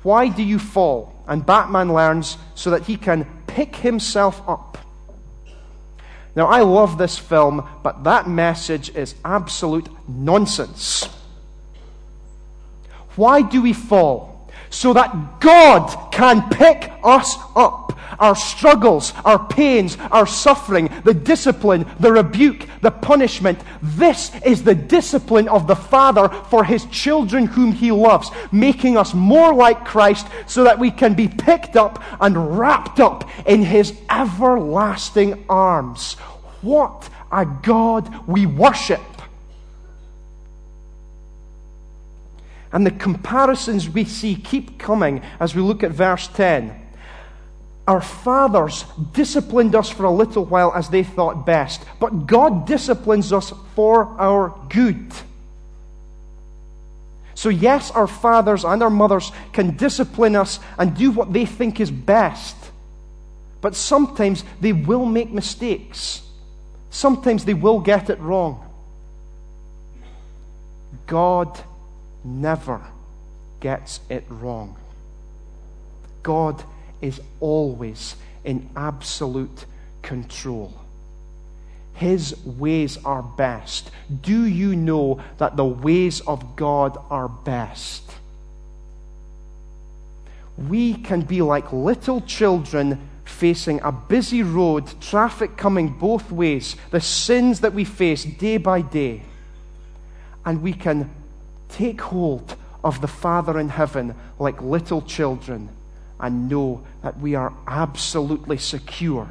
why 0.02 0.28
do 0.28 0.42
you 0.42 0.58
fall? 0.58 1.14
And 1.28 1.46
Batman 1.46 1.92
learns 1.92 2.36
so 2.54 2.70
that 2.70 2.82
he 2.82 2.96
can 2.96 3.26
pick 3.46 3.76
himself 3.76 4.42
up. 4.48 4.78
Now, 6.34 6.46
I 6.46 6.60
love 6.60 6.96
this 6.96 7.18
film, 7.18 7.68
but 7.82 8.04
that 8.04 8.28
message 8.28 8.94
is 8.94 9.14
absolute 9.24 9.88
nonsense. 10.08 11.08
Why 13.16 13.42
do 13.42 13.60
we 13.60 13.72
fall? 13.72 14.50
So 14.70 14.94
that 14.94 15.40
God 15.40 16.12
can 16.12 16.48
pick 16.48 16.90
us 17.04 17.36
up 17.54 17.91
our 18.22 18.36
struggles, 18.36 19.12
our 19.24 19.46
pains, 19.48 19.98
our 20.12 20.26
suffering, 20.26 20.88
the 21.04 21.12
discipline, 21.12 21.84
the 21.98 22.12
rebuke, 22.12 22.66
the 22.80 22.90
punishment. 22.90 23.58
This 23.82 24.30
is 24.46 24.62
the 24.62 24.76
discipline 24.76 25.48
of 25.48 25.66
the 25.66 25.74
Father 25.76 26.28
for 26.48 26.62
His 26.62 26.86
children 26.86 27.46
whom 27.46 27.72
He 27.72 27.90
loves, 27.90 28.30
making 28.52 28.96
us 28.96 29.12
more 29.12 29.52
like 29.52 29.84
Christ 29.84 30.28
so 30.46 30.62
that 30.64 30.78
we 30.78 30.92
can 30.92 31.14
be 31.14 31.26
picked 31.26 31.76
up 31.76 32.02
and 32.20 32.58
wrapped 32.58 33.00
up 33.00 33.28
in 33.44 33.62
His 33.62 33.92
everlasting 34.08 35.44
arms. 35.48 36.14
What 36.62 37.10
a 37.32 37.44
God 37.44 38.28
we 38.28 38.46
worship! 38.46 39.00
And 42.72 42.86
the 42.86 42.92
comparisons 42.92 43.88
we 43.88 44.04
see 44.04 44.36
keep 44.36 44.78
coming 44.78 45.22
as 45.40 45.54
we 45.54 45.60
look 45.60 45.82
at 45.82 45.90
verse 45.90 46.28
10. 46.28 46.81
Our 47.92 48.00
fathers 48.00 48.86
disciplined 49.12 49.74
us 49.74 49.90
for 49.90 50.04
a 50.04 50.10
little 50.10 50.46
while 50.46 50.72
as 50.74 50.88
they 50.88 51.02
thought 51.02 51.44
best, 51.44 51.84
but 52.00 52.26
God 52.26 52.66
disciplines 52.66 53.34
us 53.34 53.52
for 53.74 54.18
our 54.18 54.58
good. 54.70 55.12
So, 57.34 57.50
yes, 57.50 57.90
our 57.90 58.06
fathers 58.06 58.64
and 58.64 58.82
our 58.82 58.88
mothers 58.88 59.30
can 59.52 59.76
discipline 59.76 60.36
us 60.36 60.58
and 60.78 60.96
do 60.96 61.10
what 61.10 61.34
they 61.34 61.44
think 61.44 61.80
is 61.80 61.90
best, 61.90 62.56
but 63.60 63.76
sometimes 63.76 64.42
they 64.58 64.72
will 64.72 65.04
make 65.04 65.30
mistakes. 65.30 66.22
Sometimes 66.88 67.44
they 67.44 67.52
will 67.52 67.78
get 67.78 68.08
it 68.08 68.18
wrong. 68.20 68.66
God 71.06 71.60
never 72.24 72.80
gets 73.60 74.00
it 74.08 74.24
wrong. 74.30 74.76
God 76.22 76.64
is 77.02 77.20
always 77.40 78.16
in 78.44 78.70
absolute 78.74 79.66
control. 80.00 80.72
His 81.94 82.34
ways 82.44 82.98
are 83.04 83.22
best? 83.22 83.90
Do 84.22 84.46
you 84.46 84.74
know 84.74 85.20
that 85.38 85.56
the 85.56 85.64
ways 85.64 86.20
of 86.20 86.56
God 86.56 86.96
are 87.10 87.28
best? 87.28 88.10
We 90.56 90.94
can 90.94 91.22
be 91.22 91.42
like 91.42 91.72
little 91.72 92.20
children 92.22 93.08
facing 93.24 93.80
a 93.82 93.92
busy 93.92 94.42
road, 94.42 95.00
traffic 95.00 95.56
coming 95.56 95.88
both 95.88 96.30
ways, 96.30 96.76
the 96.90 97.00
sins 97.00 97.60
that 97.60 97.74
we 97.74 97.84
face 97.84 98.24
day 98.24 98.56
by 98.56 98.80
day. 98.80 99.22
And 100.44 100.62
we 100.62 100.72
can 100.72 101.10
take 101.68 102.00
hold 102.00 102.56
of 102.82 103.00
the 103.00 103.08
Father 103.08 103.58
in 103.58 103.68
heaven 103.68 104.14
like 104.38 104.60
little 104.60 105.02
children 105.02 105.68
and 106.22 106.48
know 106.48 106.82
that 107.02 107.18
we 107.18 107.34
are 107.34 107.52
absolutely 107.66 108.56
secure 108.56 109.28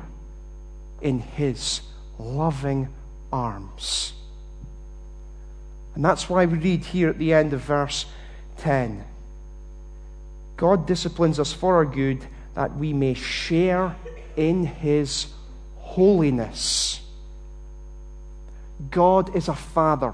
in 1.01 1.19
His 1.19 1.81
loving 2.19 2.89
arms. 3.31 4.13
And 5.95 6.05
that's 6.05 6.29
why 6.29 6.45
we 6.45 6.57
read 6.57 6.85
here 6.85 7.09
at 7.09 7.17
the 7.17 7.33
end 7.33 7.53
of 7.53 7.61
verse 7.61 8.05
10 8.57 9.05
God 10.57 10.85
disciplines 10.85 11.39
us 11.39 11.51
for 11.51 11.77
our 11.77 11.85
good 11.85 12.23
that 12.53 12.75
we 12.75 12.93
may 12.93 13.15
share 13.15 13.95
in 14.35 14.65
His 14.65 15.27
holiness. 15.77 17.01
God 18.91 19.35
is 19.35 19.47
a 19.47 19.55
Father 19.55 20.13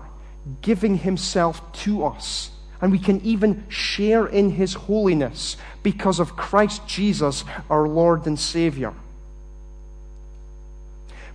giving 0.62 0.98
Himself 1.00 1.62
to 1.84 2.06
us. 2.06 2.52
And 2.82 2.92
we 2.92 3.00
can 3.00 3.22
even 3.22 3.64
share 3.70 4.28
in 4.28 4.52
His 4.52 4.74
holiness 4.74 5.58
because 5.84 6.20
of 6.20 6.36
Christ 6.36 6.88
Jesus, 6.88 7.44
our 7.70 7.88
Lord 7.88 8.28
and 8.28 8.40
Savior. 8.40 8.94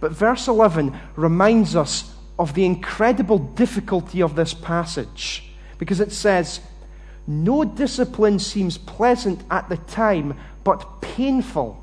But 0.01 0.13
verse 0.13 0.49
11 0.49 0.99
reminds 1.17 1.77
us 1.77 2.13
of 2.39 2.55
the 2.55 2.65
incredible 2.65 3.39
difficulty 3.39 4.21
of 4.21 4.35
this 4.35 4.53
passage 4.53 5.45
because 5.79 6.01
it 6.01 6.13
says, 6.13 6.61
No 7.27 7.65
discipline 7.65 8.39
seems 8.39 8.79
pleasant 8.79 9.43
at 9.51 9.69
the 9.69 9.77
time, 9.77 10.39
but 10.65 11.01
painful. 11.01 11.79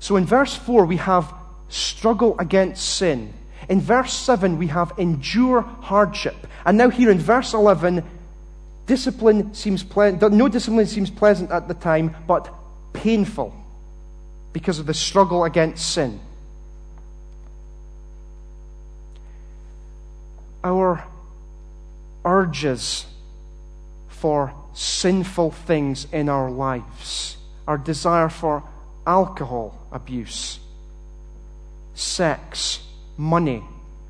So 0.00 0.16
in 0.16 0.24
verse 0.24 0.56
4, 0.56 0.84
we 0.84 0.96
have 0.96 1.32
struggle 1.68 2.34
against 2.38 2.96
sin. 2.96 3.32
In 3.70 3.80
verse 3.80 4.12
7, 4.12 4.58
we 4.58 4.66
have 4.66 4.92
endure 4.98 5.60
hardship. 5.60 6.34
And 6.66 6.76
now, 6.76 6.90
here 6.90 7.08
in 7.08 7.20
verse 7.20 7.54
11, 7.54 8.02
discipline 8.86 9.54
seems 9.54 9.84
ple- 9.84 10.18
no 10.30 10.48
discipline 10.48 10.88
seems 10.88 11.08
pleasant 11.08 11.52
at 11.52 11.68
the 11.68 11.74
time, 11.74 12.16
but 12.26 12.52
painful 12.92 13.54
because 14.52 14.80
of 14.80 14.86
the 14.86 14.92
struggle 14.92 15.44
against 15.44 15.88
sin. 15.88 16.18
Our 20.64 21.04
urges 22.24 23.06
for 24.08 24.52
sinful 24.74 25.52
things 25.52 26.08
in 26.12 26.28
our 26.28 26.50
lives, 26.50 27.36
our 27.68 27.78
desire 27.78 28.28
for 28.28 28.64
alcohol 29.06 29.78
abuse, 29.92 30.58
sex, 31.94 32.80
money, 33.20 33.62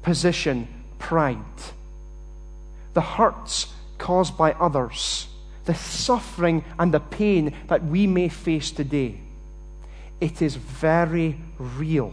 position, 0.02 0.68
pride, 1.00 1.36
the 2.94 3.00
hurts 3.00 3.66
caused 3.98 4.38
by 4.38 4.52
others, 4.52 5.26
the 5.64 5.74
suffering 5.74 6.64
and 6.78 6.94
the 6.94 7.00
pain 7.00 7.52
that 7.66 7.84
we 7.84 8.06
may 8.06 8.28
face 8.28 8.70
today. 8.70 9.18
It 10.20 10.40
is 10.40 10.54
very 10.54 11.36
real. 11.58 12.12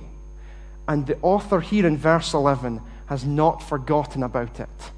And 0.88 1.06
the 1.06 1.20
author 1.22 1.60
here 1.60 1.86
in 1.86 1.98
verse 1.98 2.34
11 2.34 2.82
has 3.06 3.24
not 3.24 3.62
forgotten 3.62 4.24
about 4.24 4.60
it. 4.60 4.92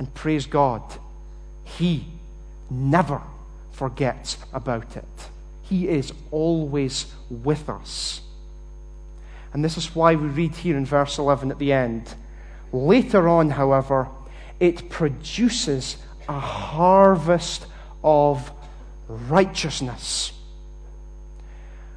And 0.00 0.12
praise 0.12 0.46
God, 0.46 0.82
He 1.64 2.04
never 2.68 3.22
forgets 3.70 4.38
about 4.52 4.96
it. 4.96 5.28
He 5.62 5.86
is 5.86 6.12
always 6.32 7.06
with 7.30 7.68
us. 7.68 8.22
And 9.52 9.64
this 9.64 9.76
is 9.76 9.94
why 9.94 10.14
we 10.14 10.28
read 10.28 10.54
here 10.54 10.76
in 10.76 10.84
verse 10.84 11.18
11 11.18 11.50
at 11.50 11.58
the 11.58 11.72
end. 11.72 12.14
Later 12.72 13.28
on, 13.28 13.50
however, 13.50 14.08
it 14.60 14.90
produces 14.90 15.96
a 16.28 16.38
harvest 16.38 17.66
of 18.04 18.50
righteousness. 19.08 20.32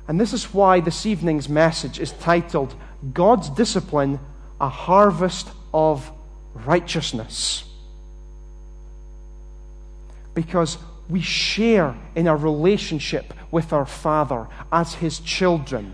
And 0.07 0.19
this 0.19 0.33
is 0.33 0.53
why 0.53 0.79
this 0.79 1.05
evening's 1.05 1.49
message 1.49 1.99
is 1.99 2.11
titled 2.13 2.73
God's 3.13 3.49
Discipline, 3.49 4.19
a 4.59 4.69
Harvest 4.69 5.49
of 5.73 6.11
Righteousness 6.53 7.65
because 10.33 10.77
we 11.09 11.21
share 11.21 11.95
in 12.15 12.27
a 12.27 12.35
relationship 12.35 13.33
with 13.49 13.73
our 13.73 13.85
Father 13.85 14.47
as 14.71 14.95
His 14.95 15.19
children. 15.19 15.93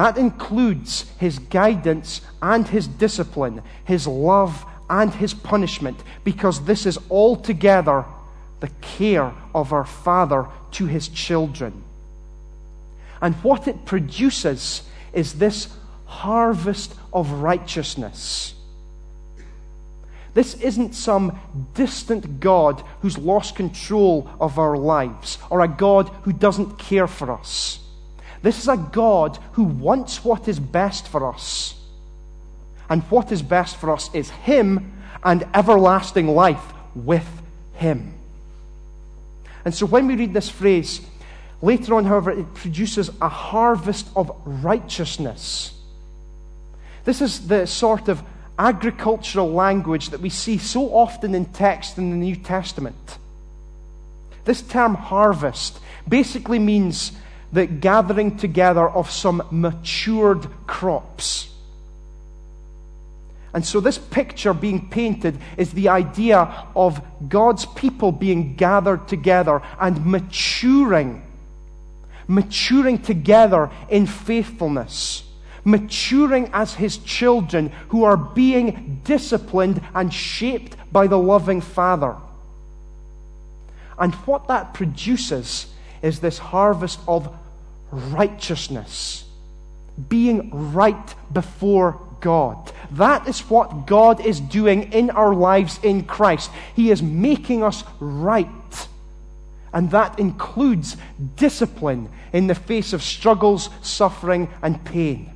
That 0.00 0.16
includes 0.16 1.04
His 1.18 1.38
guidance 1.38 2.22
and 2.40 2.66
His 2.66 2.88
discipline, 2.88 3.60
His 3.84 4.06
love 4.06 4.64
and 4.88 5.12
His 5.12 5.34
punishment, 5.34 6.02
because 6.24 6.64
this 6.64 6.86
is 6.86 6.98
altogether 7.10 8.06
the 8.60 8.70
care 8.80 9.34
of 9.54 9.74
our 9.74 9.84
Father 9.84 10.46
to 10.70 10.86
His 10.86 11.06
children. 11.08 11.82
And 13.20 13.34
what 13.42 13.68
it 13.68 13.84
produces 13.84 14.88
is 15.12 15.34
this 15.34 15.68
harvest 16.06 16.94
of 17.12 17.30
righteousness 17.32 18.54
this 20.32 20.54
isn't 20.54 20.94
some 20.94 21.38
distant 21.74 22.40
God 22.40 22.82
who's 23.02 23.18
lost 23.18 23.56
control 23.56 24.30
of 24.40 24.58
our 24.58 24.78
lives 24.78 25.38
or 25.50 25.60
a 25.60 25.68
God 25.68 26.08
who 26.22 26.32
doesn't 26.32 26.78
care 26.78 27.08
for 27.08 27.32
us. 27.32 27.80
This 28.42 28.58
is 28.58 28.68
a 28.68 28.76
God 28.76 29.38
who 29.52 29.64
wants 29.64 30.24
what 30.24 30.48
is 30.48 30.58
best 30.58 31.08
for 31.08 31.32
us. 31.32 31.74
And 32.88 33.02
what 33.04 33.30
is 33.30 33.42
best 33.42 33.76
for 33.76 33.90
us 33.92 34.12
is 34.14 34.30
Him 34.30 34.92
and 35.22 35.46
everlasting 35.54 36.28
life 36.28 36.72
with 36.94 37.28
Him. 37.74 38.14
And 39.64 39.74
so 39.74 39.86
when 39.86 40.06
we 40.06 40.16
read 40.16 40.32
this 40.32 40.48
phrase, 40.48 41.00
later 41.60 41.94
on, 41.94 42.06
however, 42.06 42.30
it 42.30 42.54
produces 42.54 43.10
a 43.20 43.28
harvest 43.28 44.08
of 44.16 44.32
righteousness. 44.44 45.72
This 47.04 47.20
is 47.20 47.46
the 47.46 47.66
sort 47.66 48.08
of 48.08 48.22
agricultural 48.58 49.50
language 49.50 50.10
that 50.10 50.20
we 50.20 50.30
see 50.30 50.58
so 50.58 50.94
often 50.94 51.34
in 51.34 51.46
text 51.46 51.98
in 51.98 52.10
the 52.10 52.16
New 52.16 52.36
Testament. 52.36 53.18
This 54.44 54.62
term 54.62 54.94
harvest 54.94 55.78
basically 56.08 56.58
means 56.58 57.12
the 57.52 57.66
gathering 57.66 58.36
together 58.36 58.88
of 58.88 59.10
some 59.10 59.42
matured 59.50 60.46
crops. 60.66 61.48
And 63.52 63.66
so, 63.66 63.80
this 63.80 63.98
picture 63.98 64.54
being 64.54 64.88
painted 64.90 65.38
is 65.56 65.72
the 65.72 65.88
idea 65.88 66.66
of 66.76 67.00
God's 67.28 67.66
people 67.66 68.12
being 68.12 68.54
gathered 68.54 69.08
together 69.08 69.60
and 69.80 70.06
maturing, 70.06 71.22
maturing 72.28 73.02
together 73.02 73.70
in 73.88 74.06
faithfulness 74.06 75.24
maturing 75.64 76.50
as 76.52 76.74
his 76.74 76.98
children 76.98 77.72
who 77.88 78.04
are 78.04 78.16
being 78.16 79.00
disciplined 79.04 79.80
and 79.94 80.12
shaped 80.12 80.76
by 80.92 81.06
the 81.06 81.18
loving 81.18 81.60
Father. 81.60 82.16
And 83.98 84.14
what 84.26 84.48
that 84.48 84.74
produces 84.74 85.66
is 86.02 86.20
this 86.20 86.38
harvest 86.38 87.00
of 87.06 87.34
righteousness, 87.90 89.24
being 90.08 90.72
right 90.72 91.14
before 91.32 92.00
God. 92.20 92.72
That 92.92 93.28
is 93.28 93.40
what 93.50 93.86
God 93.86 94.24
is 94.24 94.40
doing 94.40 94.92
in 94.92 95.10
our 95.10 95.34
lives 95.34 95.80
in 95.82 96.04
Christ. 96.04 96.50
He 96.74 96.90
is 96.90 97.02
making 97.02 97.62
us 97.62 97.84
right. 97.98 98.48
And 99.72 99.90
that 99.92 100.18
includes 100.18 100.96
discipline 101.36 102.08
in 102.32 102.46
the 102.46 102.54
face 102.54 102.92
of 102.92 103.02
struggles, 103.02 103.70
suffering, 103.82 104.48
and 104.62 104.84
pain. 104.84 105.32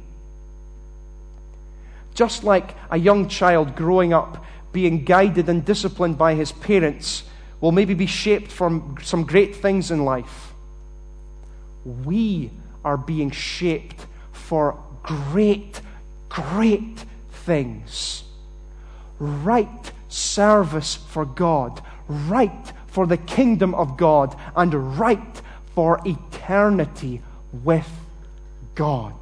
Just 2.14 2.44
like 2.44 2.74
a 2.90 2.98
young 2.98 3.28
child 3.28 3.76
growing 3.76 4.12
up, 4.12 4.44
being 4.72 5.04
guided 5.04 5.48
and 5.48 5.64
disciplined 5.64 6.18
by 6.18 6.34
his 6.34 6.52
parents, 6.52 7.24
will 7.60 7.72
maybe 7.72 7.94
be 7.94 8.06
shaped 8.06 8.50
from 8.50 8.96
some 9.02 9.24
great 9.24 9.56
things 9.56 9.90
in 9.90 10.04
life 10.04 10.53
we 11.84 12.50
are 12.84 12.96
being 12.96 13.30
shaped 13.30 14.06
for 14.32 14.78
great, 15.02 15.80
great 16.28 17.04
things. 17.30 18.24
Right 19.18 19.92
service 20.08 20.94
for 20.94 21.24
God, 21.24 21.82
right 22.08 22.72
for 22.86 23.06
the 23.06 23.16
kingdom 23.16 23.74
of 23.74 23.96
God, 23.96 24.36
and 24.56 24.98
right 24.98 25.42
for 25.74 26.00
eternity 26.04 27.20
with 27.64 27.90
God. 28.74 29.14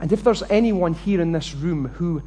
And 0.00 0.12
if 0.12 0.24
there's 0.24 0.42
anyone 0.44 0.94
here 0.94 1.20
in 1.20 1.32
this 1.32 1.54
room 1.54 1.88
who 1.88 2.22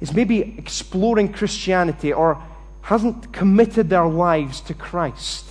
is 0.00 0.14
maybe 0.14 0.54
exploring 0.56 1.32
Christianity 1.32 2.12
or 2.12 2.40
hasn't 2.82 3.32
committed 3.32 3.90
their 3.90 4.06
lives 4.06 4.60
to 4.62 4.74
Christ, 4.74 5.46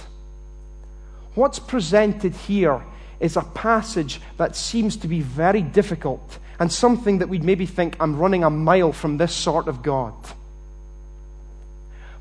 what's 1.35 1.59
presented 1.59 2.33
here 2.33 2.81
is 3.19 3.37
a 3.37 3.41
passage 3.41 4.19
that 4.37 4.55
seems 4.55 4.97
to 4.97 5.07
be 5.07 5.21
very 5.21 5.61
difficult 5.61 6.39
and 6.59 6.71
something 6.71 7.19
that 7.19 7.29
we'd 7.29 7.43
maybe 7.43 7.65
think, 7.65 7.95
I'm 7.99 8.17
running 8.17 8.43
a 8.43 8.49
mile 8.49 8.91
from 8.91 9.17
this 9.17 9.33
sort 9.33 9.67
of 9.67 9.81
God. 9.81 10.13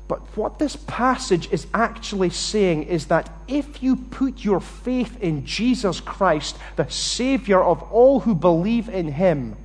But 0.07 0.19
what 0.35 0.59
this 0.59 0.75
passage 0.75 1.51
is 1.51 1.67
actually 1.73 2.31
saying 2.31 2.83
is 2.83 3.05
that 3.05 3.29
if 3.47 3.81
you 3.81 3.95
put 3.95 4.43
your 4.43 4.59
faith 4.59 5.21
in 5.21 5.45
Jesus 5.45 6.01
Christ, 6.01 6.57
the 6.75 6.89
Savior 6.89 7.61
of 7.63 7.81
all 7.93 8.19
who 8.19 8.35
believe 8.35 8.89
in 8.89 9.07
Him, 9.07 9.55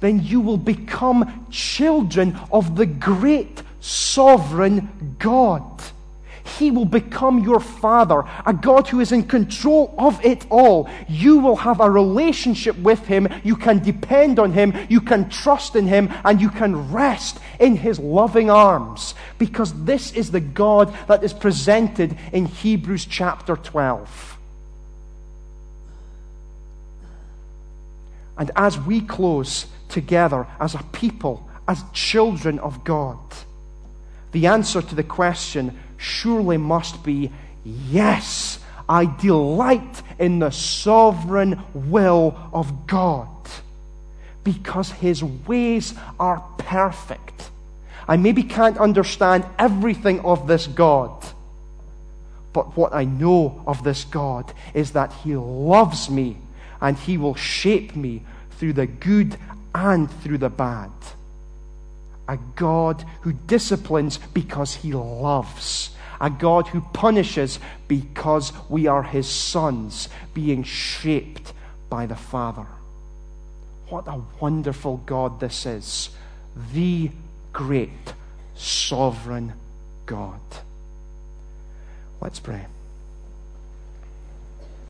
then 0.00 0.22
you 0.22 0.40
will 0.40 0.58
become 0.58 1.46
children 1.50 2.38
of 2.52 2.76
the 2.76 2.84
great 2.84 3.62
sovereign 3.80 5.16
God. 5.18 5.82
He 6.44 6.70
will 6.70 6.84
become 6.84 7.38
your 7.38 7.58
father, 7.58 8.22
a 8.44 8.52
God 8.52 8.86
who 8.88 9.00
is 9.00 9.12
in 9.12 9.24
control 9.24 9.94
of 9.98 10.22
it 10.24 10.46
all. 10.50 10.88
You 11.08 11.38
will 11.38 11.56
have 11.56 11.80
a 11.80 11.90
relationship 11.90 12.76
with 12.78 13.06
him. 13.06 13.28
You 13.42 13.56
can 13.56 13.82
depend 13.82 14.38
on 14.38 14.52
him. 14.52 14.74
You 14.90 15.00
can 15.00 15.30
trust 15.30 15.74
in 15.74 15.86
him 15.86 16.12
and 16.22 16.40
you 16.40 16.50
can 16.50 16.92
rest 16.92 17.38
in 17.58 17.76
his 17.76 17.98
loving 17.98 18.50
arms 18.50 19.14
because 19.38 19.72
this 19.84 20.12
is 20.12 20.30
the 20.30 20.40
God 20.40 20.94
that 21.08 21.24
is 21.24 21.32
presented 21.32 22.16
in 22.30 22.44
Hebrews 22.44 23.06
chapter 23.06 23.56
12. 23.56 24.38
And 28.36 28.50
as 28.54 28.78
we 28.78 29.00
close 29.00 29.66
together 29.88 30.46
as 30.60 30.74
a 30.74 30.82
people, 30.92 31.48
as 31.66 31.82
children 31.92 32.58
of 32.58 32.84
God, 32.84 33.18
the 34.32 34.46
answer 34.46 34.82
to 34.82 34.94
the 34.94 35.04
question 35.04 35.78
surely 36.04 36.56
must 36.56 37.02
be 37.02 37.30
yes, 37.64 38.58
I 38.88 39.06
delight 39.06 40.02
in 40.18 40.38
the 40.38 40.50
sovereign 40.50 41.62
will 41.72 42.36
of 42.52 42.86
God. 42.86 43.28
Because 44.42 44.90
his 44.90 45.24
ways 45.24 45.94
are 46.20 46.44
perfect. 46.58 47.50
I 48.06 48.16
maybe 48.18 48.42
can't 48.42 48.76
understand 48.76 49.46
everything 49.58 50.20
of 50.20 50.46
this 50.46 50.66
God, 50.66 51.24
but 52.52 52.76
what 52.76 52.94
I 52.94 53.04
know 53.04 53.62
of 53.66 53.82
this 53.82 54.04
God 54.04 54.52
is 54.74 54.92
that 54.92 55.12
he 55.24 55.34
loves 55.36 56.10
me 56.10 56.36
and 56.80 56.96
he 56.98 57.16
will 57.16 57.34
shape 57.34 57.96
me 57.96 58.22
through 58.58 58.74
the 58.74 58.86
good 58.86 59.36
and 59.74 60.10
through 60.22 60.38
the 60.38 60.50
bad. 60.50 60.90
A 62.28 62.38
God 62.56 63.04
who 63.22 63.32
disciplines 63.32 64.18
because 64.18 64.74
he 64.74 64.92
loves, 64.92 65.90
a 66.20 66.30
God 66.30 66.68
who 66.68 66.80
punishes 66.80 67.58
because 67.88 68.52
we 68.68 68.86
are 68.86 69.02
his 69.02 69.28
sons, 69.28 70.08
being 70.32 70.62
shaped 70.62 71.52
by 71.88 72.06
the 72.06 72.16
Father. 72.16 72.66
What 73.88 74.06
a 74.08 74.22
wonderful 74.40 74.98
God 75.06 75.40
this 75.40 75.66
is! 75.66 76.10
The 76.72 77.10
great 77.52 78.14
sovereign 78.54 79.52
God. 80.06 80.40
Let's 82.20 82.40
pray. 82.40 82.66